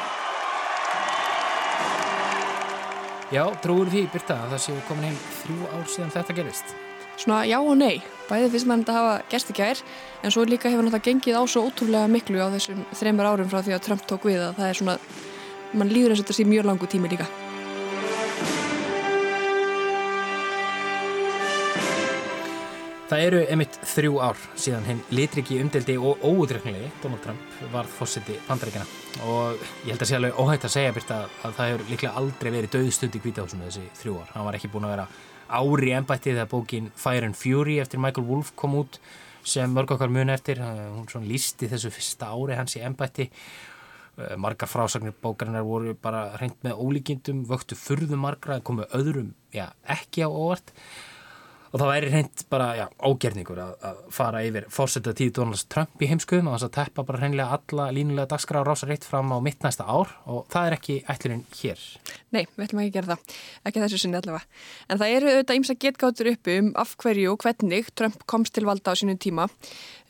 [3.32, 6.74] Já, trúur því, Birta, að það séu komin heim þrjú ár síðan þetta gerist
[7.16, 8.02] svona já og nei.
[8.30, 9.84] Bæðið fyrst mann þetta hafa gerst í gær
[10.22, 13.60] en svo líka hefur náttúrulega gengið á svo ótrúlega miklu á þessum þreymur árum frá
[13.60, 14.98] því að Trump tók við að það er svona
[15.72, 17.28] mann líður eins og þetta sé mjög langu tími líka.
[23.12, 28.38] Það eru emitt þrjú ár síðan hinn litriki umdeldi og óútryknilegi Donald Trump varð fósiti
[28.46, 28.86] bandaríkjana
[29.28, 32.50] og ég held að sé alveg óhægt að segja Birta, að það hefur líklega aldrei
[32.54, 35.06] verið döðstund í kvítahúsinu þessi þrjú ár, hann var ekki búin að vera
[35.52, 38.98] ári ennbætti þegar bókin Fire and Fury eftir Michael Wolff kom út
[39.44, 40.62] sem mörg okkar mun eftir.
[40.62, 46.28] Hún svona lísti þessu fyrsta ári hans í ennbætti eh, margar frásagnir bókarinnar voru bara
[46.38, 50.72] hreint með ólíkindum, vöktu furðum margra komu öðrum, já, ekki á óvart
[51.72, 56.02] og það væri hreint bara, já, ágerningur að, að fara yfir fórsetta tíð Donald Trump
[56.04, 59.38] í heimskuðum og þess að teppa bara hreinlega alla línulega dagskrá rása reitt fram á
[59.44, 61.86] mitt næsta ár og það er ekki ætlurinn hér.
[62.32, 64.60] Nei, við ætlum ekki að gera það, ekki þessu sinni allavega.
[64.88, 68.64] En það eru auðvitað ímsa getgáttur uppi um af hverju og hvernig Trump komst til
[68.68, 69.48] valda á sínum tíma.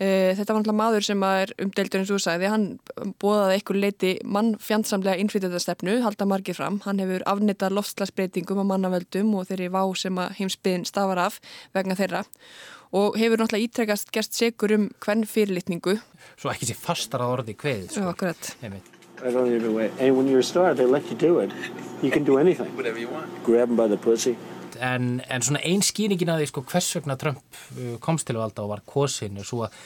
[0.02, 2.66] Eh, þetta var náttúrulega maður sem er umdeldur eins og þú sagði, hann
[3.22, 6.80] bóðaði einhver leiti mann fjandsamlega innflytjandastefnu, halda margir fram.
[6.86, 11.38] Hann hefur afnitað loftslagsbreytingum á mannavöldum og þeirri vá sem heimsbyðin stafar af
[11.74, 12.24] vegna þeirra
[12.92, 15.96] og hefur náttúrulega ítrekast gerst segur um hvern fyrirlitningu.
[16.36, 17.92] Svo ekki sé fastar að orði kveðið.
[17.94, 18.02] Sko.
[18.04, 18.52] Já, akkurat.
[19.22, 19.92] I don't even wait.
[20.00, 21.52] And when you're a star, they let you do it.
[22.02, 22.74] You can do anything.
[22.76, 23.30] Whatever you want.
[23.44, 24.36] Grab them by the pussy
[24.82, 28.64] en, en svona einn skýringin að því sko hvers vegna Trump uh, komst til valda
[28.64, 29.76] og var kosin og svo að,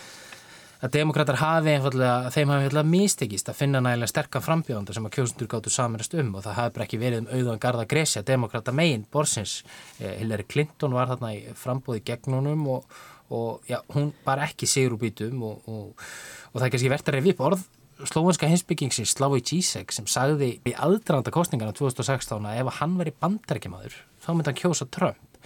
[0.85, 5.15] að demokrater hafi einfallega, þeim hafi einfallega mistekist að finna nægilega sterkar frambjóðanda sem að
[5.17, 8.25] kjósundur gáttu saminast um og það hafi bara ekki verið um auðvan garda gresja.
[8.27, 9.63] Demokrata megin borsins
[10.01, 12.99] eh, Hillary Clinton var þarna í frambóði gegn honum og,
[13.33, 16.07] og já, hún bara ekki sigur úr býtum og, og,
[16.53, 17.67] og það er kannski verðt að reyfi upp orð
[18.05, 23.97] slóanska hinsbyggingsins Slavoj Zizek sem sagði í aðdraðanda kostningarna 2016 að ef hann veri bandarækjamaður
[24.21, 25.41] þá myndi hann kjósa Trump.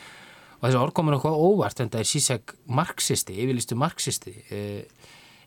[0.59, 4.83] Og þessu orð komur okkur óvart en það er síseg marxisti, yfirlistu marxisti eh,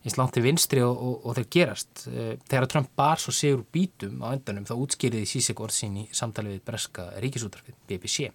[0.04, 3.66] eins langt til vinstri og, og, og þeir gerast eh, þegar Trump bar svo sigur
[3.74, 8.32] bítum á endanum þá útskýriði síseg orð sín í samtali við breska ríkisútarfið BBC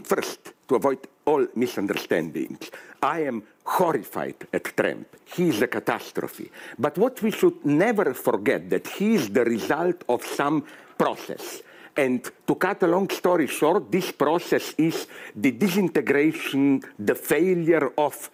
[0.00, 2.70] First, to avoid all misunderstandings,
[3.02, 5.06] I am horrified at Trump.
[5.36, 6.50] He is a catastrophe.
[6.78, 10.64] But what we should never forget that he is the result of some
[10.96, 11.62] process.
[11.94, 18.30] And to cut a long story short, this process is the disintegration, the failure of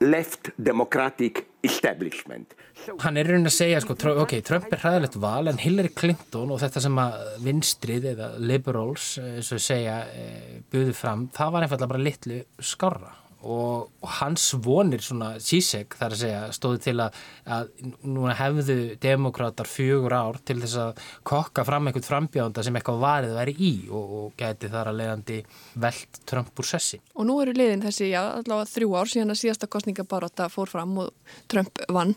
[0.00, 2.56] left democratic establishment.
[3.04, 3.94] Hann er raunin að segja, sko,
[4.24, 9.14] ok, Trump er hræðilegt val en Hillary Clinton og þetta sem að vinstrið eða liberals,
[9.22, 14.48] eins og segja, eh, buðu fram, það var einfallega bara litlu skarra og, og hans
[14.62, 17.18] vonir svona síseg þar að segja stóði til að,
[17.56, 17.70] að
[18.06, 23.36] núna hefðu demokrátar fjögur ár til þess að kokka fram einhvern frambjónda sem eitthvað varið
[23.38, 25.38] væri í og, og geti þar að leiðandi
[25.84, 27.02] veld Trump úr sessi.
[27.16, 30.98] Og nú eru liðin þessi, já, allavega þrjú ár síðan að síðasta kostningabaróta fór fram
[31.04, 32.16] og Trump vann.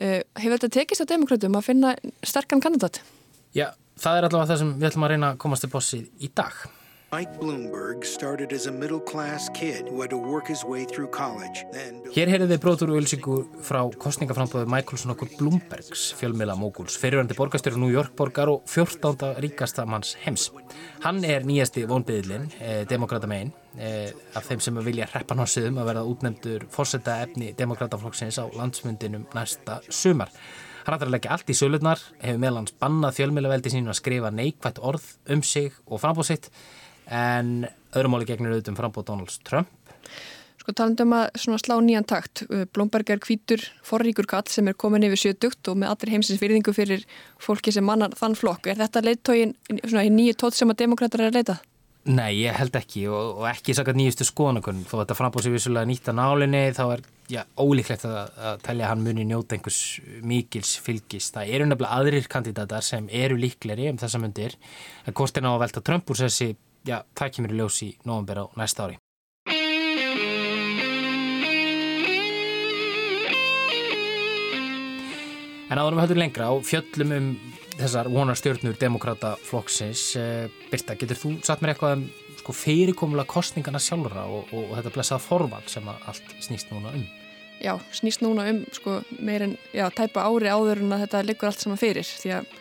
[0.00, 3.02] Uh, hefur þetta tekist á demokrátum að finna sterkan kandidat?
[3.56, 6.30] Já, það er allavega það sem við ætlum að reyna að komast til bossið í
[6.32, 6.60] dag.
[12.14, 17.82] Hér heyrðið við brótur og ylsingu frá kostningaframböðu Michaelson okkur Bloombergs fjölmiðla móguls, fyrirvændi borgastjóru
[17.82, 19.34] New York borgar og 14.
[19.42, 20.52] ríkasta manns heims.
[21.02, 25.90] Hann er nýjasti vonbyðilinn, eh, demokrata megin, eh, af þeim sem vilja hreppa nássiðum að
[25.90, 30.30] verða útnefndur fórsetta efni demokrataflokksins á landsmyndinum næsta sumar.
[30.86, 34.78] Hann ætlar að leggja allt í sölurnar, hefur meðlans bannað fjölmiðlaveldi sínu að skrifa neikvægt
[34.78, 36.48] orð um sig og frambóðsitt
[37.10, 39.70] en öðrumáli gegnir auðvitað um frambóð Donalds Trump.
[40.60, 42.44] Sko talandum að slá nýjan takt.
[42.74, 46.74] Blomberg er hvítur forríkur kall sem er komin yfir sjötugt og með allir heimsins virðingu
[46.76, 47.06] fyrir
[47.40, 48.68] fólki sem mannar þann flokk.
[48.68, 51.56] Er þetta leittógin í nýju tótt sem að demokrater er að leita?
[52.08, 54.86] Nei, ég held ekki og, og ekki sakat nýjustu skoðanakunn.
[54.88, 58.62] Þó að þetta frambóð sér vissulega nýtt að nálinni þá er já, ólíklegt að, að
[58.64, 59.82] telja að hann muni njóta einhvers
[60.24, 61.28] mikils fylgis.
[61.34, 64.56] Það eru nefnilega aðrir kandidatar sem eru líkleri um þessa myndir.
[65.12, 66.54] Kostin á að velta Trump úr þessi
[66.86, 68.98] já, það kemur í ljós í nógumber á næsta ári.
[75.70, 77.26] En áðurum við höfum lengra á fjöllum um
[77.78, 80.16] þessar vonarstjórnur demokrata flokksins.
[80.18, 82.08] Eh, Birta, getur þú satt mér eitthvað um
[82.40, 87.04] sko, fyrirkomulega kostningana sjálfra og, og, og þetta blessaða forval sem allt snýst núna um?
[87.60, 89.58] Já, snýst núna um sko, meirinn,
[89.96, 92.54] tæpa ári áður en að þetta liggur allt saman fyrir því að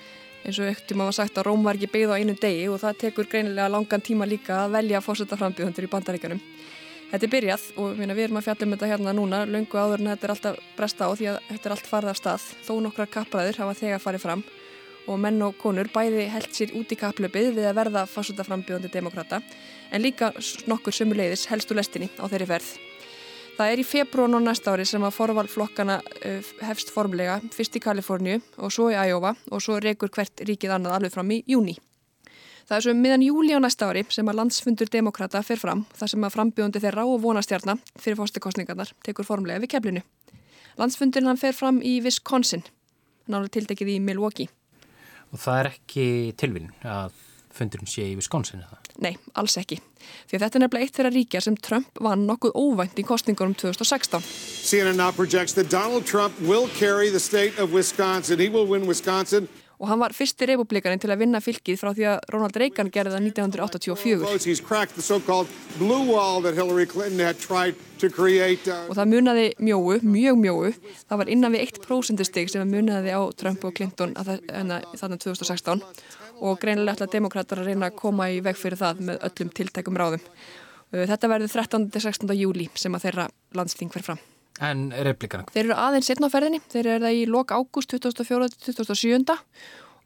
[0.46, 3.00] eins og að var sagt að Róm var ekki beigð á einu degi og það
[3.04, 6.42] tekur greinilega langan tíma líka að velja fórsetaframbíðundur í bandaríkanum.
[7.10, 10.04] Þetta er byrjað og minna, við erum að fjalla um þetta hérna núna, lungu áður
[10.04, 12.50] en þetta er alltaf bresta á því að þetta er allt farið af stað.
[12.68, 14.44] Þó nokkrar kappræður hafa þegar farið fram
[15.10, 19.42] og menn og konur bæði held sér út í kapplöpið við að verða fórsetaframbíðundur demokrata
[19.90, 20.32] en líka
[20.70, 22.89] nokkur sömuleiðis helstu lestinni á þeirri ferð.
[23.60, 27.82] Það er í februar og næsta ári sem að forvalflokkana uh, hefst formlega, fyrst í
[27.84, 31.74] Kaliforníu og svo í Æjófa og svo reykur hvert ríkið annað alveg fram í júni.
[32.70, 36.14] Það er svo miðan júli á næsta ári sem að landsfundur demokrata fer fram, þar
[36.14, 40.06] sem að frambjóðandi þeirra og vonastjarnar fyrir fórstakostningarnar tekur formlega við keflinu.
[40.80, 42.64] Landsfundurinn hann fer fram í Wisconsin,
[43.28, 44.48] nálega tildekið í Milwaukee.
[45.34, 46.08] Og það er ekki
[46.40, 47.12] tilvinn að
[47.52, 48.80] fundurinn sé í Wisconsin eða?
[49.00, 49.78] Nei, alls ekki.
[50.28, 54.20] Því þetta er nefnilega eitt þeirra ríkja sem Trump vann nokkuð óvænt í kostningunum 2016.
[54.70, 58.40] CNN now projects that Donald Trump will carry the state of Wisconsin.
[59.80, 63.14] Og hann var fyrsti republikanin til að vinna fylgið frá því að Ronald Reagan gerði
[63.14, 64.34] það 1984.
[64.44, 65.48] He's cracked the so-called
[65.80, 68.68] blue wall that Hillary Clinton had tried to create.
[68.92, 70.74] Og það munaði mjóu, mjög mjóu.
[71.08, 75.80] Það var innan við 1% stig sem munaði á Trump og Clinton þannig 2016
[76.40, 80.00] og greinilega ætla demokrater að reyna að koma í veg fyrir það með öllum tiltækum
[80.00, 80.26] ráðum.
[80.90, 81.90] Þetta verður 13.
[81.94, 82.36] til 16.
[82.40, 84.22] júli sem að þeirra landsting fer fram.
[84.60, 85.46] En replíkana?
[85.54, 89.38] Þeir eru aðeins setna á ferðinni, þeir eru það í lok ágúst 2004-2007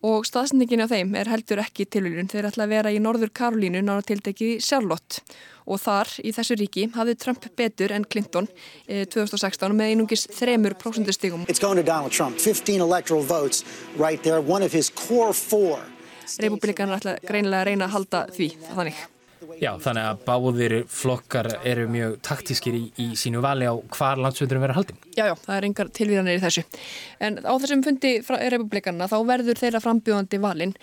[0.04, 2.28] og staðsendingin á þeim er heldur ekki tilvílun.
[2.30, 5.24] Þeir ætla að vera í Norður Karolínu nára tildegi Charlotte
[5.64, 8.50] og þar í þessu ríki hafði Trump betur en Clinton
[8.88, 11.48] eh, 2016 með einungis þremur prósundustigum.
[11.48, 13.64] It's going to Donald Trump, 15 electoral votes
[13.96, 15.80] right there, one of his core four.
[16.44, 19.04] Republikanar ætla greinilega að reyna að halda því þannig.
[19.62, 24.64] Já, þannig að báðir flokkar eru mjög taktískir í, í sínu vali á hvar landsvöldurum
[24.64, 25.00] verður haldin.
[25.16, 26.66] Já, já, það er engar tilvíðanir í þessu.
[27.24, 28.14] En á þessum fundi
[28.54, 30.76] republikanna þá verður þeirra frambjóðandi valin.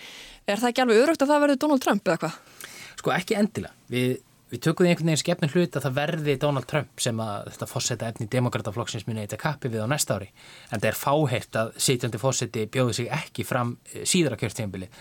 [0.45, 2.67] Er það ekki alveg öðrugt að það verður Donald Trump eða hvað?
[3.01, 3.73] Sko ekki endilega.
[3.91, 4.13] Við,
[4.51, 8.11] við tökum einhvern veginn skefnum hlut að það verði Donald Trump sem að þetta fórseta
[8.11, 10.29] efni demokrataflokksins muni eitthvað kappi við á næsta ári.
[10.69, 13.75] En það er fáheitt að sitjandi fórseti bjóði sig ekki fram
[14.05, 14.91] síðra kjörtíðanbili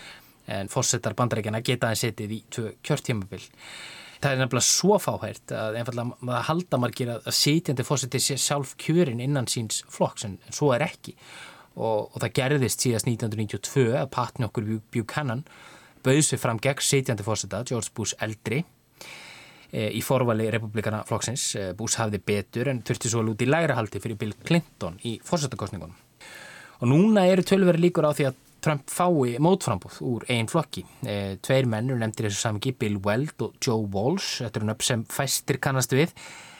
[0.51, 3.43] en fórsetar bandarækjana geta það setið í tvö kjörtímabil.
[4.21, 8.75] Það er nefnilega svo fáhært að einfallega maður halda margir að sitjandi fórseti sé sjálf
[8.81, 11.15] kjörin innan síns flokks en, svo er ekki
[11.79, 15.47] og, og það gerðist síðast 1992 að patni okkur Buchanan
[16.05, 18.61] bauðs við fram gegn sitjandi fórseta George Bush eldri
[19.73, 21.47] e, í forvali republikana flokksins.
[21.57, 25.17] E, Bush hafði betur en þurfti svo lúti í læra haldi fyrir Bill Clinton í
[25.25, 25.96] fórsetakostningunum.
[26.81, 30.85] Og núna eru tölveri líkur á því að Trump fái mótframbúð úr einn flokki.
[31.04, 35.04] E, tveir mennur nefndir þessu samingi, Bill Weld og Joe Walsh, þetta er nöpp sem
[35.08, 36.13] fæstir kannast við,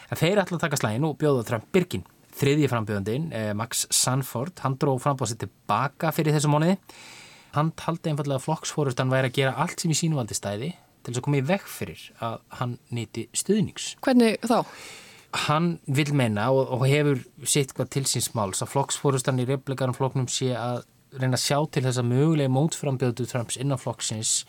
[0.09, 2.07] en þeir ætla að taka slægin og bjóða Trump byrgin.
[2.40, 6.78] Þriðji frambjöðandin, e, Max Sanford, hann dró frambúðið tilbaka fyrir þessu móniði.
[7.57, 10.70] Hann taldi einfallega að flokksfórustan væri að gera allt sem í sínuvaldi stæði
[11.01, 13.94] til þess að koma í veg fyrir að hann nýti stuðnings.
[14.05, 14.61] Hvernig þá?
[15.46, 19.96] Hann vil meina og, og hefur sitt hvað til síns máls að flokksfórustan í replikarum
[19.96, 20.84] flokknum sé að
[21.16, 24.44] reyna að sjá til þess að mögulega mótframbjöðu Trumps innan flokksins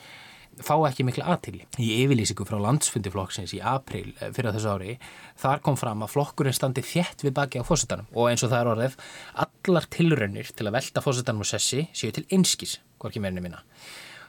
[0.59, 1.63] fá ekki miklu aðtili.
[1.81, 4.97] Í yfirlýsingu frá landsfundi flokksins í april eh, fyrir þessu ári,
[5.39, 8.61] þar kom fram að flokkurinn standi þjætt við baki á fósittanum og eins og það
[8.61, 9.01] er orðið,
[9.45, 13.63] allar tilraunir til að velta fósittanum og sessi séu til einskis, hvorki meirinu minna.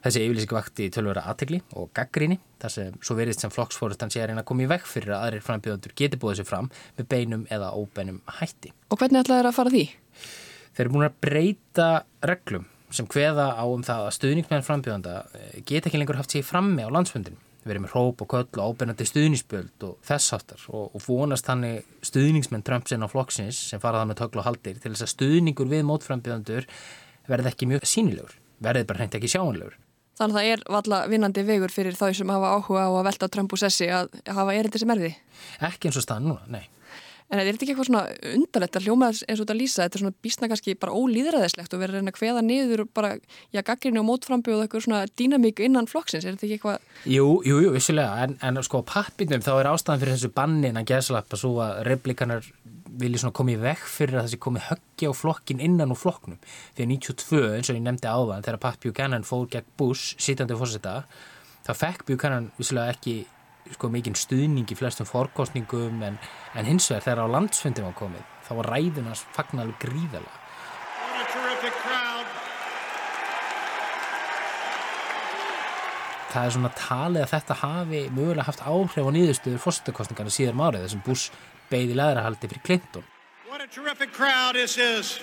[0.03, 4.33] Þessi yfirlýsingu vakti tölvöra aðtegli og gaggríni þar sem svo veriðst sem flokksfórustan sé að
[4.33, 7.45] reyna að koma í vekk fyrir að aðrir frambjöðundur geti búið sér fram með beinum
[7.55, 8.72] eða óbeinum hætti.
[8.91, 9.85] Og hvernig ætlaði það að fara því?
[10.73, 11.89] Þeir eru búin að breyta
[12.25, 16.45] reglum sem hveða á um það að stuðningsmenn frambjöðanda eh, geta ekki lengur haft sér
[16.45, 17.39] frammi á landsfundin.
[17.62, 21.87] Erum með hróp og köll og ábyrnandi stuðningsbjöld og þess áttar og, og vonast þannig
[22.03, 25.87] stuðningsmenn Trumpsinn á flokksins sem faraða með tökla og haldir til þess að stuðningur við
[25.87, 26.66] mótframbjöðandur
[27.31, 28.35] verði ekki mjög sínilegur,
[28.66, 29.79] verði bara hreint ekki sjáanlegur.
[30.18, 33.31] Þannig að það er valla vinnandi vegur fyrir þau sem hafa áhuga á að velta
[33.33, 35.14] Trump úr sessi að hafa erindi sem erði?
[35.70, 36.66] Ekki eins og staðan núna, nei.
[37.33, 38.03] En er þetta ekki eitthvað svona
[38.35, 39.87] undarlegt að hljóma eins og þetta lýsa?
[39.87, 43.12] Þetta er svona bísna kannski bara ólýðræðislegt og verður að reyna að hveða niður bara,
[43.55, 46.26] já, gaggrinni og mótframbi og eitthvað svona dýnamík innan flokksins.
[46.26, 46.85] Er þetta ekki eitthvað...
[47.09, 48.26] Jú, jú, jú, vissulega.
[48.26, 52.53] En, en sko pappinum þá er ástæðan fyrir þessu bannin að geðslappa svo að replikanar
[53.01, 56.41] vilja svona komið vekk fyrir að þessi komið höggi á flokkin innan úr flokknum.
[56.76, 60.99] Þegar 92, eins og ég nefndi áðan, þegar Pat Buchanan fór gegn Bush, sítandi fórseta,
[61.64, 63.22] þá fekk Buchanan vissulega ekki
[63.71, 66.19] sko mikinn stuðning í flestum fórkostningum en,
[66.59, 70.41] en hins vegar þegar á landsfundum á komið þá var ræðunars fagnalug gríðala
[76.33, 80.87] Það er svona talið að þetta hafi mögulega haft áhrif á nýðustuður fórstökkostningarna síðan árið
[80.87, 81.27] þessum Bush
[81.69, 83.05] beigði leðrahaldi fyrir Clinton.
[83.51, 85.21] What a terrific crowd this is.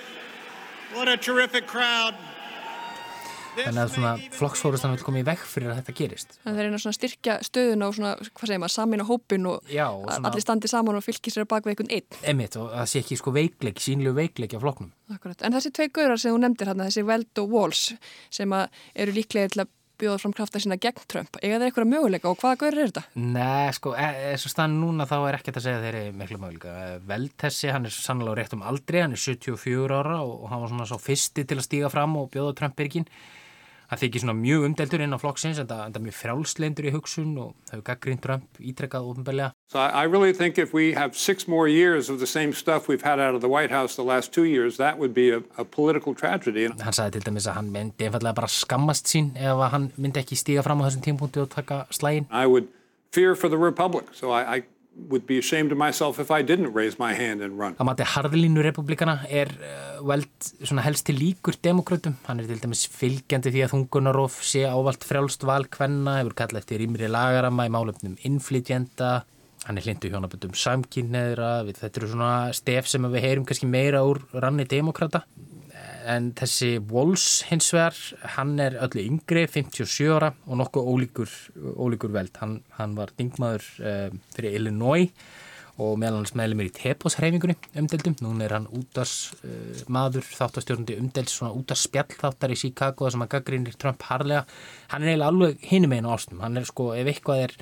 [0.94, 2.14] What a terrific crowd
[3.56, 6.36] Þannig að svona flokksfórustan vil koma í vekk fyrir að þetta gerist.
[6.44, 9.72] Það er eina svona styrkja stöðun og svona, hvað segir maður, samin á hópin og,
[9.72, 12.20] Já, og svona, allir standi saman og fylgir sér bak við einhvern einn.
[12.34, 14.94] Emitt og það sé ekki sko veikleik, sínlegu veikleik á flokknum.
[15.10, 17.84] Akkurat, en þessi tvei gaurar sem þú nefndir hérna, þessi Weld og Walls
[18.30, 21.36] sem eru líklega til að bjóða fram krafta sína gegn Trump.
[21.44, 23.02] Ega þeir eitthvað möguleika og hvaða gaurar er þetta?
[23.20, 26.76] Nei, sko, eins og stann núna þá er ekkert að segja þeir eru miklu möguleika.
[27.10, 30.72] Weld þessi, hann er sannlega rétt um aldri, hann er 74 ára og hann var
[30.72, 33.08] svona svo fyrsti til að stíga fram og bjóða Trump-byrgin.
[33.90, 37.32] Það þykir svona mjög umdeltur inn á flokksins en það er mjög frjálslendur í hugsun
[37.42, 39.50] og það hefur gaggrínt Trump ítrekkað ofinbeglega.
[39.72, 43.02] So I really think if we have six more years of the same stuff we've
[43.02, 45.64] had out of the White House the last two years, that would be a, a
[45.64, 46.68] political tragedy.
[46.70, 50.38] Hann sagði til dæmis að hann myndi einfallega bara skammast sín ef hann myndi ekki
[50.38, 52.30] stíga fram á þessum tímpunktu og taka slægin.
[52.30, 52.70] I would
[53.10, 54.62] fear for the Republic, so I, I
[57.78, 60.50] Það mati harðlínu republikana er uh, veld
[60.84, 62.16] helst til líkur demokrautum.
[62.28, 66.86] Hann er til dæmis fylgjandi því að þungunarof sé ávalt frjálst valkvenna, hefur kallað eftir
[66.86, 69.20] ímri lagarama í málefnum innflytjenda.
[69.66, 74.22] Hann er hlindu hjónaböndum samkynneðra, þetta eru svona stef sem við heyrum kannski meira úr
[74.32, 75.26] ranni demokrata
[76.10, 77.98] en þessi Walls hins vegar,
[78.36, 81.36] hann er öllu yngri, 57 ára og nokkuð ólíkur,
[81.76, 82.34] ólíkur veld.
[82.42, 85.10] Hann, hann var dingmaður uh, fyrir Illinois
[85.80, 88.16] og meðal hans meðlumir í Tepos-hreyfingunni umdeldum.
[88.24, 93.24] Nún er hann útars uh, maður, þáttastjórnandi umdeld, svona útars spjallþáttar í Chicago þar sem
[93.24, 94.42] hann gaggrínir Trump harlega.
[94.92, 96.42] Hann er eiginlega alveg hinum einu ástum.
[96.44, 97.56] Hann er sko, ef eitthvað er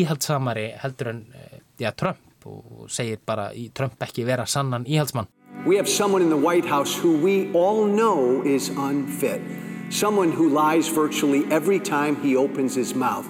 [0.00, 5.28] íhaldsamari heldur en, uh, já, Trump og segir bara Trump ekki vera sannan íhaldsmann.
[5.66, 9.42] We have someone in the White House who we all know is unfit.
[9.90, 13.26] Someone who lies virtually every time he opens his mouth.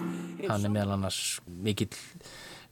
[0.47, 1.97] Hann er meðal annars mikill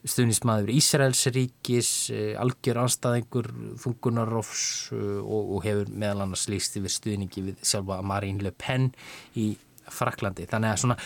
[0.07, 1.91] stuðnismæður Ísraels ríkis,
[2.39, 3.51] algjör anstæðingur,
[3.83, 4.63] þungunarofs
[4.95, 8.93] og, og hefur meðal annars líst yfir stuðningi við sjálfa Marine Le Pen
[9.35, 9.51] í
[9.91, 10.47] Fraklandi.
[10.49, 10.99] Þannig að svona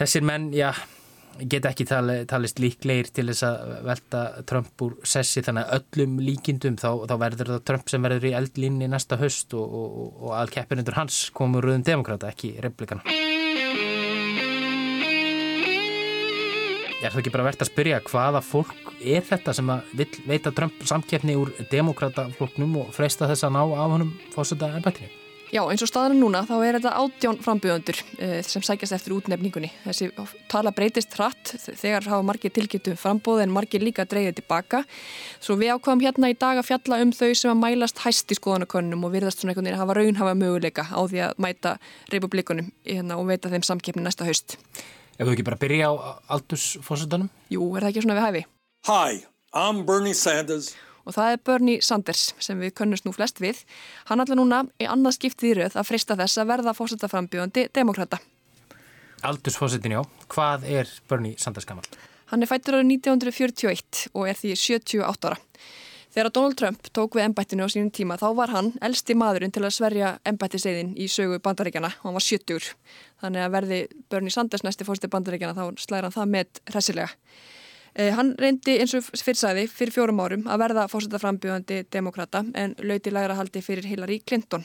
[0.00, 0.70] þessir menn, já,
[1.40, 6.18] geta ekki tali, talist líklegir til þess að velta Trump úr sessi þannig að öllum
[6.22, 10.36] líkindum þá, þá verður það Trump sem verður í eldlínni næsta höst og, og, og
[10.38, 13.04] að keppinundur hans komur rauðum demokrata, ekki replikana.
[17.02, 20.52] Er það ekki bara verðt að spyrja hvaða fólk er þetta sem að vil veita
[20.54, 25.21] Trump samkeppni úr demokratafloknum og freista þess að ná af honum fórsönda ennbættinu?
[25.52, 29.68] Já, eins og staðan núna þá er þetta átján frambjöðundur uh, sem sækjast eftir útnefningunni.
[29.84, 30.06] Þessi
[30.48, 34.80] tala breytist hratt þegar hafa margir tilgjöndum frambóð en margir líka dreyðið tilbaka.
[35.44, 38.38] Svo við ákvæmum hérna í dag að fjalla um þau sem að mælast hæst í
[38.38, 41.74] skoðanakönnum og virðast svona einhvern veginn að hafa raunhafa möguleika á því að mæta
[42.14, 44.56] republikunum hérna, og veita þeim samkeppni næsta haust.
[45.18, 47.28] Ef þú ekki bara byrja á aldursfórsöndunum?
[47.52, 48.42] Jú, er það ekki svona við hæfi?
[48.88, 49.20] Hi,
[49.52, 50.72] I'm Bernie Sanders
[51.06, 53.64] og það er Bernie Sanders sem við könnumst nú flest við.
[54.10, 58.22] Hann ætla núna í annað skiptið í rauð að frista þess að verða fósættaframbjóðandi demokrata.
[59.22, 61.86] Aldursfósættin já, hvað er Bernie Sanders gammal?
[62.32, 65.38] Hann er fættur árið 1941 og er því 78 ára.
[66.12, 69.62] Þegar Donald Trump tók við ennbættinu á sínum tíma þá var hann elsti maðurinn til
[69.64, 72.68] að sverja ennbættiseiðin í sögu bandaríkjana og hann var 70.
[73.22, 73.78] Þannig að verði
[74.12, 77.14] Bernie Sanders næsti fórstu bandaríkjana þá slæðir hann það með hressilega.
[77.94, 82.72] Eh, hann reyndi eins og fyrrsæði fyrir fjórum árum að verða fórsetta frambjöðandi demokrata en
[82.80, 84.64] lauti læra haldi fyrir Hillary Clinton.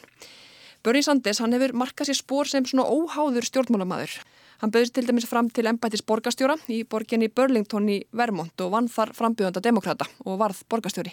[0.84, 4.14] Bernie Sanders hann hefur markað sér spór sem svona óháður stjórnmálamadur.
[4.62, 8.88] Hann bauðist til dæmis fram til ennbættis borgastjóra í borginni Burlington í Vermont og vann
[8.88, 11.12] þar frambjöðanda demokrata og varð borgastjóri.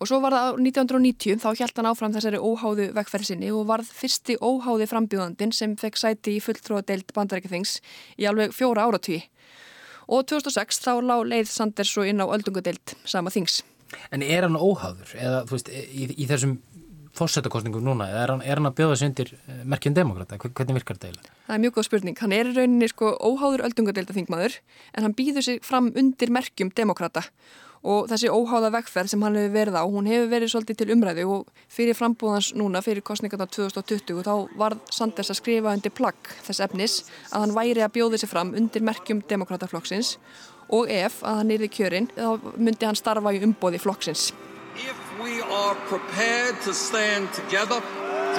[0.00, 3.90] Og svo var það á 1990 þá hjælt hann áfram þessari óháðu vegferðsinni og varð
[3.92, 7.76] fyrsti óháði frambjóðandin sem fekk sæti í fulltróðadeild bandarækjathings
[8.16, 9.20] í alveg fjóra áratví.
[10.10, 13.60] Og 2006 þá lág leið Sanders svo inn á öldungadeild sama þings.
[14.10, 16.58] En er hann óháður eða þú veist í, í þessum
[17.16, 20.38] fórsetakostningum núna eða er hann, er hann að bjóða sig undir eh, merkjum demokrata?
[20.38, 21.34] Hvernig virkar þetta eiginlega?
[21.46, 22.18] Það er mjög góð spurning.
[22.20, 24.58] Hann er í rauninni sko óháður öldungadeilda þingmaður
[24.94, 27.30] en hann býður sig fram undir merkjum demokrata og
[27.82, 31.46] þessi óháða vegferð sem hann hefur verið á, hún hefur verið svolítið til umræðu og
[31.72, 36.98] fyrir frambúðans núna, fyrir kostningarna 2020, þá varð Sanders að skrifa undir plagg þess efnis
[37.30, 40.18] að hann væri að bjóði sig fram undir merkjum demokrataflokksins
[40.70, 44.30] og ef að hann erði kjörinn, þá myndi hann starfa í umbóði flokksins.
[45.20, 47.82] We are prepared to stand together,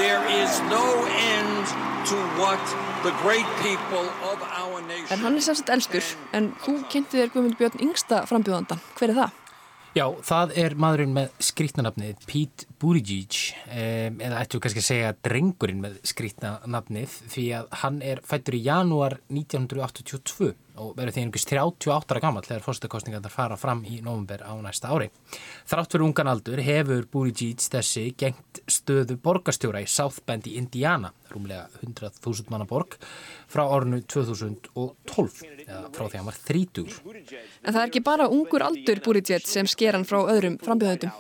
[0.01, 1.65] there is no end
[2.09, 2.63] to what
[3.03, 5.13] the great people of our nation...
[5.13, 6.01] En hann er semst elstur,
[6.33, 8.81] en þú kynnti þér Guðmund Björn yngsta frambjóðandan.
[8.97, 9.37] Hver er það?
[9.91, 15.81] Já, það er maðurinn með skrítnanafnið Pete Buttigieg um, eða ættu kannski að segja drengurinn
[15.83, 22.11] með skrítnanafnið því að hann er fættur í janúar 1982 og verður því einhvers 38
[22.11, 25.09] ára gammal þegar fórstakostningarnar fara fram í november á næsta ári.
[25.69, 31.11] Þrátt fyrir ungan aldur hefur Buttigieg þessi gengt stöðu borgastjóra í South Bend í Indiana,
[31.31, 32.97] rúmlega 100.000 manna borg,
[33.51, 36.97] frá ornu 2012, eða frá því hann var 30.
[37.61, 41.13] En það er ekki bara ungur aldur Buttigieg sem sker hann frá öðrum frambjöðundum.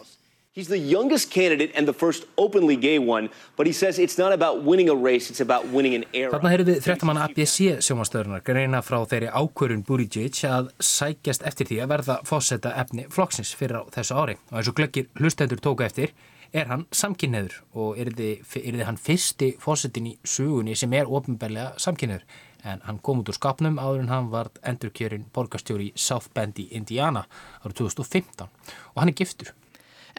[0.53, 4.33] He's the youngest candidate and the first openly gay one, but he says it's not
[4.33, 6.33] about winning a race, it's about winning an era.
[6.33, 11.77] Þarna heyrðu við þrettamann ABC sjómastöðunar greina frá þeirri ákvörun Buttigieg að sækjast eftir því
[11.85, 14.35] að verða fósetta efni flokksins fyrir á þessu ári.
[14.51, 16.11] Og eins og glöggir hlustendur tóka eftir
[16.51, 22.27] er hann samkynneður og er þið hann fyrsti fósettin í sugunni sem er ofinbeglega samkynneður.
[22.67, 26.59] En hann kom út úr skapnum áður en hann var endurkjörinn borgastjóri í South Bend
[26.59, 27.23] í Indiana
[27.63, 29.55] árið 2015 og hann er giftur.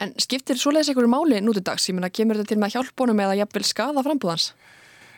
[0.01, 1.87] En skiptir svoleiðis einhverju máli nútið dags?
[1.89, 4.53] Ég menna, kemur þetta til með hjálpunum eða jafnvel skada frambúðans?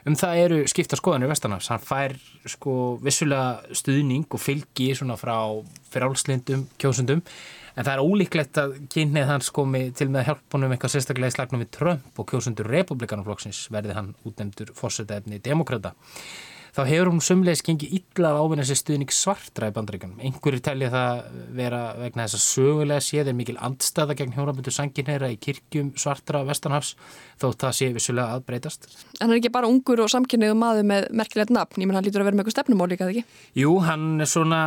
[0.06, 1.72] Um það eru skipta skoðanir vestanafs.
[1.74, 2.14] Hann fær
[2.46, 5.38] sko vissulega stuðning og fylgi svona frá
[5.90, 7.24] frálslindum, kjósundum
[7.76, 11.64] en það er ólíklegt að kynnið hans komi til með hjálpunum eitthvað sérstaklega í slagnum
[11.64, 15.96] við Trump og kjósundur republikanaflokksins verði hann útnemdur fórsetæfni demokrata
[16.76, 20.20] þá hefur hún sumleis gengið illa að ávinna sér stuðning svartra í bandaríkanum.
[20.28, 21.22] Einhverjir telja það
[21.56, 26.44] vera vegna þess að sögulega séð er mikil andstaða gegn hjónabundu sanginheira í kirkjum svartra
[26.48, 26.94] vestanhafs
[27.42, 28.90] þótt það sé vissulega aðbreytast.
[29.22, 32.08] En hann er ekki bara ungur og samkynnið maður með merkilegt nafn, ég menn hann
[32.08, 33.26] lítur að vera með eitthvað stefnumál líka, ekki?
[33.56, 34.62] Jú, hann er svona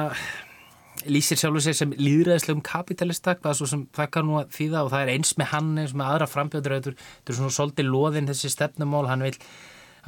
[1.06, 4.92] lýsir sjálfur sér sem líðræðislegum kapitalista, hvað svo sem það kann nú að þýða og
[4.94, 8.50] það er eins með hann eins með aðra frambjöður, þetta er svona svolítið loðin þessi
[8.52, 9.36] stefnumál, hann vil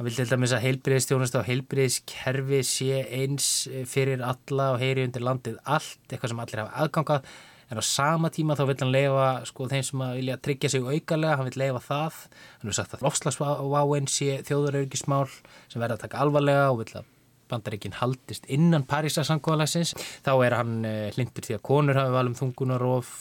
[0.01, 3.49] Það vil til dæmis að heilbriðstjónast á heilbriðskerfi sé eins
[3.85, 7.27] fyrir alla og heyri undir landið allt, eitthvað sem allir hafa aðgangað,
[7.69, 11.37] en á sama tíma þá vil hann leifa sko, þeim sem vilja tryggja sig aukarlega,
[11.37, 15.27] hann vil leifa það, hann hefur sagt að lofslagsváin sé þjóðuraugismál
[15.69, 17.10] sem verða að taka alvarlega og vil að
[17.51, 19.93] bandaríkinn haldist innan Parísarsankóðalagsins
[20.25, 23.15] þá er hann uh, hlindur því að konur hafi valum þungunarof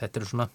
[0.00, 0.48] þetta eru svona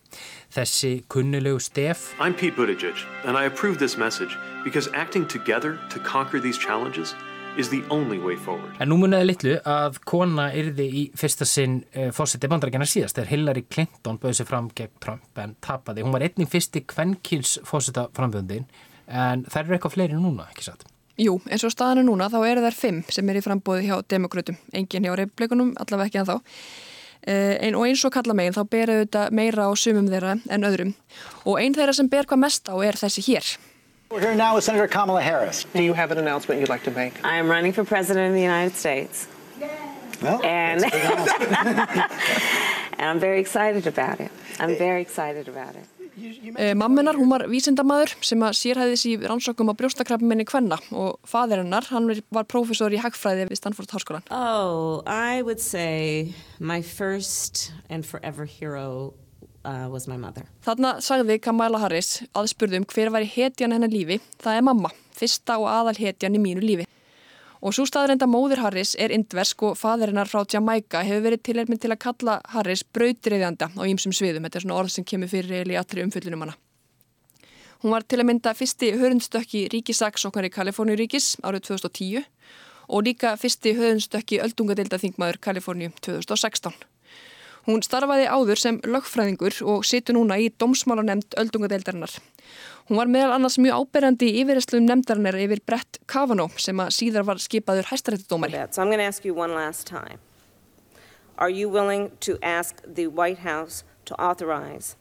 [0.58, 6.00] þessi kunnilegu stef I'm Pete Buttigieg and I approve this message because acting together to
[6.00, 7.16] conquer these challenges
[7.58, 8.72] is the only way forward.
[8.80, 13.32] En nú munnaði litlu að kona yrði í fyrsta sinn uh, fórseti bandarækjana síðast þegar
[13.34, 16.06] Hillary Clinton bauði sig fram gegn Trump en tapaði.
[16.06, 18.68] Hún var einnig fyrsti kvennkils fórseta framvöndin
[19.08, 20.86] en það eru eitthvað fleiri núna, ekki satt?
[21.18, 24.58] Jú, eins og staðinu núna þá eru þær fimm sem er í frambóði hjá demokrautum,
[24.70, 26.38] engin hjá reyfleikunum, allavega ekki að þá.
[27.28, 30.94] Ein, og eins og kalla megin þá ber auðvitað meira á sumum þeirra en öðrum
[31.44, 33.50] og einn þeirra sem ber hvað mest á er þessi hér.
[34.10, 35.66] We're here now with Senator Kamala Harris.
[35.74, 37.14] Do you have an announcement you'd like to make?
[37.26, 39.28] I am running for president of the United States.
[40.22, 42.10] Well, and, and
[43.00, 44.32] I'm very excited about it.
[44.60, 45.97] I'm very excited about it.
[46.58, 51.86] Eh, Mamminar, hún var vísindamadur sem að sérhæðis í rannsókum á brjóstakrafminni Kvenna og faðirinnar,
[51.94, 54.26] hann var prófessor í hagfræði við Stanford Háskólan.
[54.34, 59.14] Oh, I would say my first and forever hero
[59.64, 60.50] uh, was my mother.
[60.66, 65.62] Þarna sagði Kamala Harris aðspurðum hver var í hetjan hennar lífi, það er mamma, fyrsta
[65.62, 66.90] og aðal hetjan í mínu lífi.
[67.62, 71.92] Og svo staðrenda móðir Harris er indversk og faðirinnar frá Jamaica hefur verið tilherminn til
[71.94, 74.46] að kalla Harris brautriðjanda á ýmsum sviðum.
[74.46, 76.58] Þetta er svona orð sem kemur fyrir í allri umfyllunum hana.
[77.82, 82.26] Hún var til að mynda fyrsti hörundstökki ríkisaksóknar í Kaliforníuríkis árið 2010
[82.88, 86.74] og líka fyrsti hörundstökki öldungadeildaþingmaður Kaliforníu 2016.
[87.68, 92.14] Hún starfaði áður sem lögfræðingur og situr núna í domsmálanemnd öldungadeildarinnar.
[92.88, 97.28] Hún var meðal annars mjög áberandi í yfirreslum nefndarinnar yfir Brett Kavanaugh sem að síðar
[97.28, 98.62] var skipaður hæstaréttudómari.
[98.72, 100.24] So I'm going to ask you one last time.
[101.38, 104.96] Are you willing to ask the White House to authorize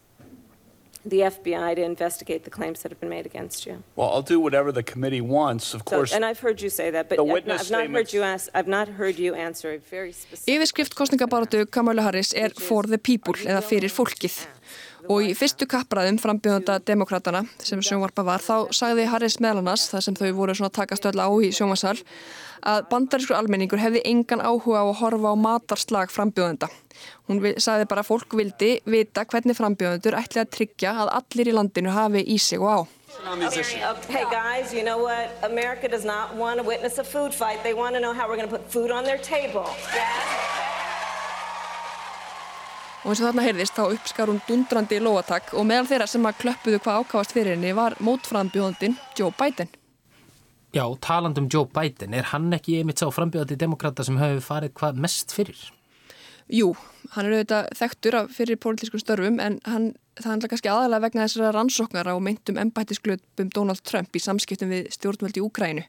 [1.09, 3.83] the FBI to investigate the claims that have been made against you?
[3.95, 6.13] Well, I'll do whatever the committee wants, of So, course.
[6.13, 8.13] and I've heard you say that, but The I've not, witness I've not heard statements-
[8.15, 8.49] you ask.
[8.55, 10.53] I've not heard you answer a very specific.
[10.55, 14.47] Yfirskrift kostningabaratu Kamala Harris er For the People eða fyrir fólkið.
[15.09, 20.03] Og í fyrstu kappræðum frambjöðanda demokratana sem sjónvarpa var þá sagði Harris meðal annars, það
[20.03, 22.03] sem þau voru svona takast öll á í sjónvarsal,
[22.63, 26.69] að bandarískur almenningur hefði engan áhuga á að horfa á matarslag frambjöðanda.
[27.29, 31.57] Hún sagði bara að fólk vildi vita hvernig frambjöðendur ætli að tryggja að allir í
[31.57, 32.81] landinu hafi í sig og á.
[34.09, 35.33] Hey guys, you know what?
[35.43, 37.63] America does not want to witness a food fight.
[37.63, 39.67] They want to know how we're going to put food on their table.
[43.07, 46.41] Og eins og þarna heyrðist þá uppskar hún dundrandi lóatak og meðal þeirra sem að
[46.41, 49.71] klöppuðu hvað ákavast fyrir henni var mótframbjóðandin Joe Biden.
[50.77, 54.75] Já, taland um Joe Biden, er hann ekki einmitt sá frambjóðandi demokrata sem hefur farið
[54.77, 55.63] hvað mest fyrir?
[56.53, 56.75] Jú,
[57.15, 59.87] hann er auðvitað þekktur fyrir pólitískum störfum en hann,
[60.21, 64.91] það handla kannski aðalega vegna þessara rannsóknar á meintum embættisglöpum Donald Trump í samskiptum við
[64.99, 65.87] stjórnvöldi í Úkrænu.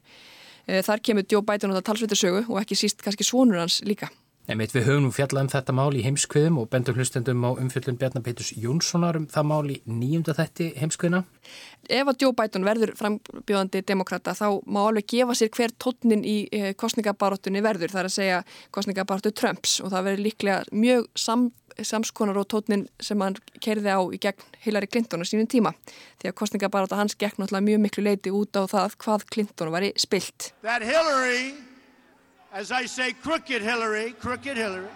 [0.67, 4.07] Eh, Þar kemur Joe Biden á það talsveitasögu og ekki síst kannski svonur hans líka.
[4.47, 7.97] Einmitt, við höfum nú fjallað um þetta mál í heimskviðum og bendum hlustendum á umfjöllun
[7.99, 11.19] Bjarnar Petrus Jónssonar um það mál í nýjunda þætti heimskviðina.
[11.91, 16.37] Ef að Joe Biden verður frambjóðandi demokrata þá má alveg gefa sér hver tónnin í
[16.55, 17.91] eh, kostningabaróttunni verður.
[17.91, 18.39] Það er að segja
[18.71, 23.99] kostningabaróttu Trumps og það verður líklega mjög sam, samskonar og tónnin sem hann kerði á
[23.99, 25.75] í gegn Hillary Clinton á sínum tíma.
[26.23, 29.91] Því að kostningabarótta hans gegn náttúrulega mjög miklu leiti út á það hvað Clinton var
[29.91, 30.53] í spilt.
[32.51, 34.87] As I say, crooked Hillary, crooked Hillary,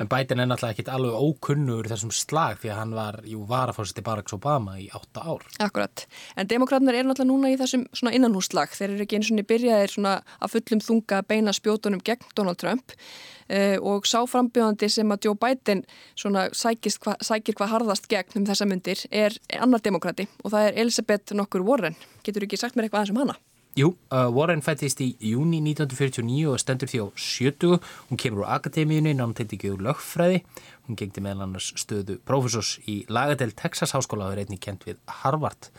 [0.00, 4.04] En Biden er náttúrulega ekkit alveg ókunnur þessum slag því að hann var, jú, varafórseti
[4.04, 5.42] Barack Obama í átta ár.
[5.60, 6.06] Akkurat.
[6.40, 8.72] En demokraternar eru náttúrulega núna í þessum svona innanhúslag.
[8.72, 12.94] Þeir eru ekki eins og byrjaðir svona að fullum þunga beina spjótunum gegn Donald Trump
[12.94, 15.84] uh, og sáframbjóðandi sem að Joe Biden
[16.14, 20.70] svona sækist hva, sækir hvað harðast gegn um þessa myndir er annar demokrati og það
[20.70, 21.98] er Elizabeth nokkur Warren.
[22.24, 23.40] Getur ekki sagt mér eitthvað aðeins um hana?
[23.78, 27.78] Jú, uh, Warren fættist í júni 1949 og stendur því á 70.
[28.10, 30.42] Hún kemur úr akademíunni, til ekki úr lögfræði.
[30.88, 34.98] Hún gengdi meðal annars stöðu prófessors í lagadel Texas háskóla og er einnig kent við
[35.06, 35.70] Harvard.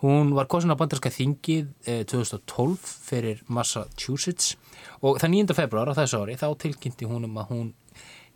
[0.00, 4.56] Hún var kosin á bandarska þingið eh, 2012 fyrir Massachusetts
[5.04, 5.54] og það 9.
[5.56, 7.70] februar á þessu ári þá tilkynnti hún um að hún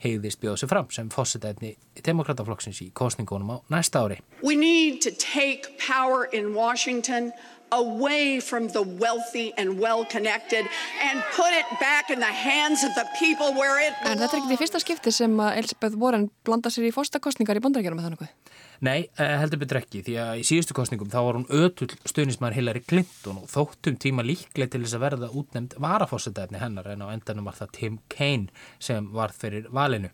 [0.04, 1.74] heiðist bjóða sig fram sem fósitætni
[2.06, 4.20] demokrataflokksins í kostningunum á næsta ári.
[4.42, 7.32] We need to take power in Washington
[7.70, 10.64] away from the wealthy and well-connected
[11.02, 14.40] and put it back in the hands of the people where it En þetta er
[14.42, 18.08] ekki því fyrsta skipti sem að Elizabeth Warren blanda sér í fórstakostningar í bandarækjunum með
[18.08, 18.34] þannig.
[18.80, 22.58] Nei, eh, heldur betur ekki, því að í síðustu kostningum þá var hún ötull stuðnismæður
[22.60, 27.10] Hillary Clinton og þóttum tíma líklega til þess að verða útnefnd varafósitæfni hennar en á
[27.10, 30.12] endanum var það Tim Kaine sem var fyrir valinu.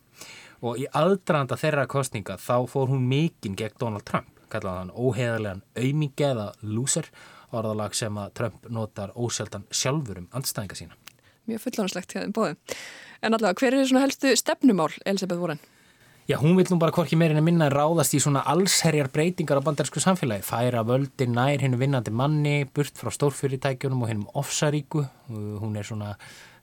[0.64, 5.62] Og í aldraðanda þeirra kostninga þá fór hún mikinn gegn Donald Trump, kallaði hann óheðarlegan
[5.76, 7.10] aumingi eða loser,
[7.54, 10.98] orðalag sem að Trump notar ósjaldan sjálfur um andstæðinga sína.
[11.48, 12.58] Mjög fullónuslegt þeim bóðum.
[13.24, 15.62] En allavega, hver er svona helstu stefnumál Elizabeth Warren?
[16.24, 19.66] Já, hún vil nú bara hvorki meirinn að minna ráðast í svona allsherjar breytingar á
[19.66, 20.46] bandarísku samfélagi.
[20.46, 25.04] Færa völdi nær hennu vinnandi manni, burt frá stórfyrirtækjunum og hennum ofsaríku.
[25.28, 26.14] Hún er svona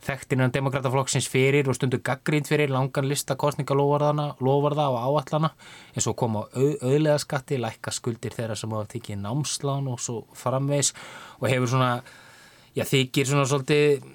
[0.05, 5.51] þekktinnan demokrataflokksins fyrir og stundu gaggrínt fyrir langan lista kostningalóvarða og áallana
[5.93, 10.93] eins og koma auðlega skatti, lækka skuldir þeirra sem hafa tekið námslán og svo framvegs
[11.39, 11.91] og hefur svona,
[12.77, 14.07] já þykir svona svolítið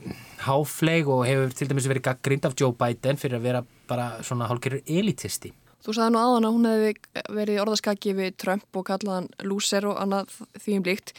[0.47, 4.51] háfleig og hefur til dæmis verið gaggrínt af Joe Biden fyrir að vera bara svona
[4.51, 5.53] hálfgerður elitisti.
[5.87, 10.01] Þú sagði nú áðan að hún hefði verið orðaskaki við Trump og kallaðan lúser og
[10.03, 11.13] annað því um líkt.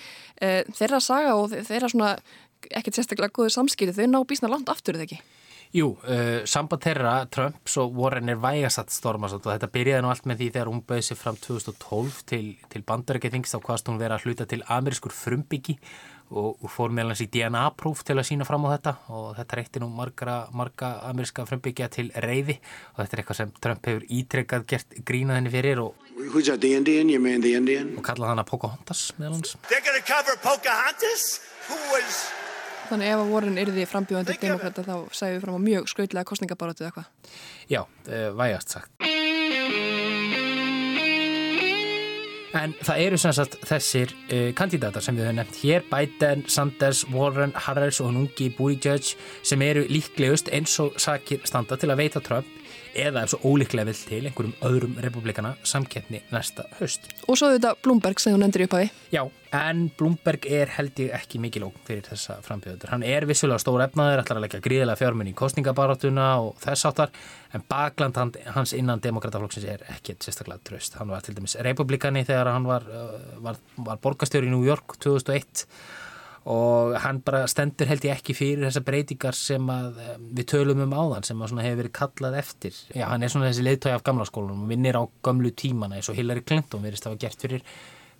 [0.75, 2.09] Þeirra saga og þeirra svona
[2.71, 5.21] ekkert sérstaklega góðu samskipti, þau ná bísna langt aftur, eða ekki?
[5.75, 10.27] Jú, uh, samband þeirra, Trumps og Warren er vægasatt stormasat og þetta byrjaði nú allt
[10.29, 14.15] með því þegar hún bauði sér fram 2012 til, til bandarækjathings þá hvaðst hún vera
[14.15, 15.75] að hluta til amerískur frumbyggi
[16.31, 19.59] og, og fór meðal hans í DNA-próf til að sína fram á þetta og þetta
[19.59, 22.57] reyti nú marga, marga ameríska frumbyggja til reyði
[22.95, 28.47] og þetta er eitthvað sem Trump hefur ítrekkað gert grínaðinni fyrir og, og kallað hana
[28.47, 29.55] Pocahontas meðal hans.
[29.67, 31.41] They're to cover Pocahontas?
[31.67, 32.46] Who was...
[32.87, 36.87] Þannig ef að Warren yrði frambjóðandi demokrata þá sæðum við fram á mjög skautlega kostningabarótið
[36.87, 37.33] eða hvað.
[37.67, 38.93] Já, uh, vægast sagt.
[42.57, 47.03] En það eru sem sagt þessir uh, kandidatar sem við höfum nefnt hér, Biden, Sanders,
[47.11, 49.11] Warren, Harris og hunungi Buttigieg
[49.45, 52.47] sem eru líklegust eins og sakir standa til að veita Trump
[52.95, 57.09] eða ef svo ólíklega vill til einhverjum öðrum republikana samkettni næsta höst.
[57.27, 58.89] Og svo þetta Bloomberg sem þú nefndir í upphafi.
[59.13, 59.21] Já,
[59.59, 62.93] en Bloomberg er held ég ekki mikið lók fyrir þessa frambjöður.
[62.93, 67.13] Hann er vissulega stór efnaður, ætlar að leggja gríðilega fjármunni í kostningabaratuna og þess áttar,
[67.55, 68.19] en bakland
[68.55, 70.97] hans innan demokrataflokksins er ekkert sérstaklega tröst.
[70.99, 74.99] Hann var til dæmis republikani þegar hann var, uh, var, var borgastjóri í New York
[75.03, 75.67] 2001
[76.47, 79.99] og hann bara stendur held ég ekki fyrir þessar breytingar sem að
[80.37, 82.77] við tölum um áðan sem að hefur verið kallað eftir.
[82.95, 86.07] Já, hann er svona þessi leiðtói af gamla skólanum og vinnir á gamlu tímana eins
[86.11, 87.67] og Hillary Clinton verist að hafa gert fyrir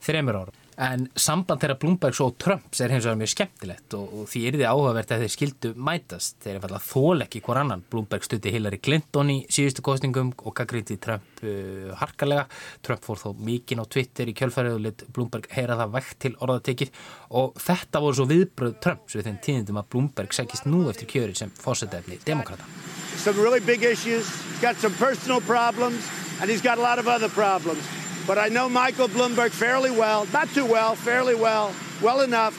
[0.03, 0.63] þremur árum.
[0.77, 4.57] En samband þeirra Bloombergs og Trumps er hins vegar mjög skemmtilegt og, og því er
[4.59, 6.35] þið áhugavert að þeir skildu mætast.
[6.43, 7.81] Þeir er fallað þól ekki hver annan.
[7.89, 12.45] Bloomberg stutti Hillary Clinton í síðustu kostningum og gaggriti Trump uh, harkalega.
[12.85, 16.35] Trump fór þó mikinn á Twitter í kjölfærið og lit Bloomberg heyra það vekt til
[16.45, 17.03] orðatekið
[17.41, 21.33] og þetta voru svo viðbröð Trumps við þeim tíðindum að Bloomberg segist nú eftir kjöri
[21.41, 22.69] sem fórsetefni demokrata.
[23.17, 24.29] Some really big issues.
[24.29, 26.05] He's got some personal problems,
[26.39, 27.81] and he's got a lot of other problems.
[28.27, 32.55] But I know Michael Bloomberg fairly well, not too well, fairly well, well enough.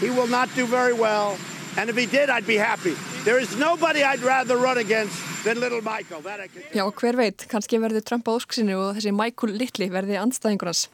[0.00, 1.38] He will not do very well.
[1.76, 2.94] And if he did, I'd be happy.
[3.24, 6.20] There is nobody I'd rather run against than little Michael.
[6.22, 6.62] Can...
[6.74, 10.88] Já, hver veit, kannski verður Trump á ósksinu og þessi Michael Little verði andstæðingur hans.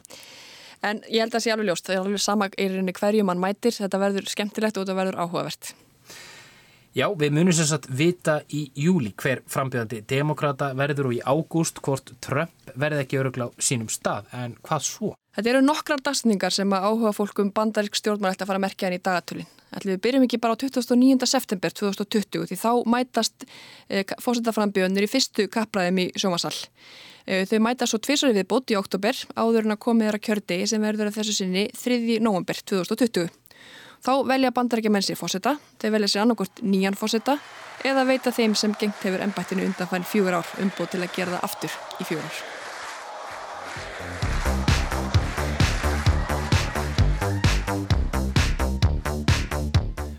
[0.85, 3.41] En ég held að það sé alveg ljóst, það er alveg sama eirinni hverju mann
[3.41, 5.73] mætir, þetta verður skemmtilegt og þetta verður áhugavert.
[6.95, 11.81] Já, við munum sem sagt vita í júli hver frambjöðandi demokrata verður og í ágúst
[11.83, 15.11] hvort Trump verði ekki örugla á sínum stað, en hvað svo?
[15.35, 18.87] Þetta eru nokkrar dagsningar sem að áhuga fólkum bandarík stjórnmar ætti að fara að merkja
[18.87, 19.51] henni í dagatölinn.
[19.75, 21.27] Ætli við byrjum ekki bara á 29.
[21.27, 23.43] september 2020 því þá mætast
[23.91, 26.55] e, fósitaframbjöðunir í fyrstu kappræðum í sjómasall.
[27.27, 30.71] E, þau mætast svo tvísari við bótt í oktober áður en að komið þeirra kjördegi
[30.71, 32.21] sem verður að þessu sinni 3.
[32.23, 33.27] november 2020.
[34.05, 37.39] Þá velja bandarækja menn sér fósita, þeir velja sér annarkort nýjan fósita
[37.85, 41.39] eða veita þeim sem gengt hefur ennbættinu undan fann fjögur ár umbúð til að gera
[41.39, 42.54] það aftur í fjögur ár.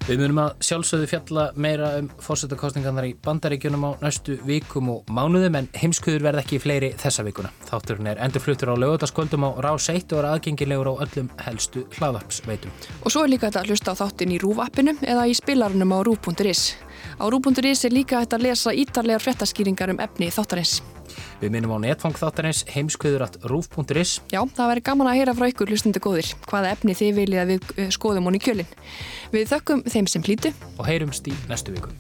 [0.07, 5.57] Við munum að sjálfsögðu fjalla meira um fórsetakostningarnar í bandaríkjunum á næstu vikum og mánuðum
[5.59, 7.51] en heimskuður verð ekki fleiri þessa vikuna.
[7.67, 12.77] Þátturinn er endurfluttur á lögutaskvöldum á Rás 1 og er aðgengilegur á öllum helstu hlaðvarpsveitum.
[13.03, 15.99] Og svo er líka þetta að hlusta á þáttin í Rúvappinu eða í spilarunum á
[16.07, 16.63] Rú.is.
[17.19, 20.85] Á Rú.is er líka þetta að lesa ítarlegar frettaskýringar um efni þáttarins.
[21.41, 26.01] Við minnum á netfang þáttarins heimskviður.rúf.is Já, það væri gaman að heyra frá ykkur hlustundu
[26.01, 28.73] góðir hvaða efni þið viljið að við skoðum honni kjölinn.
[29.35, 31.93] Við þökkum þeim sem hlýtu og heyrumst í næstu viku.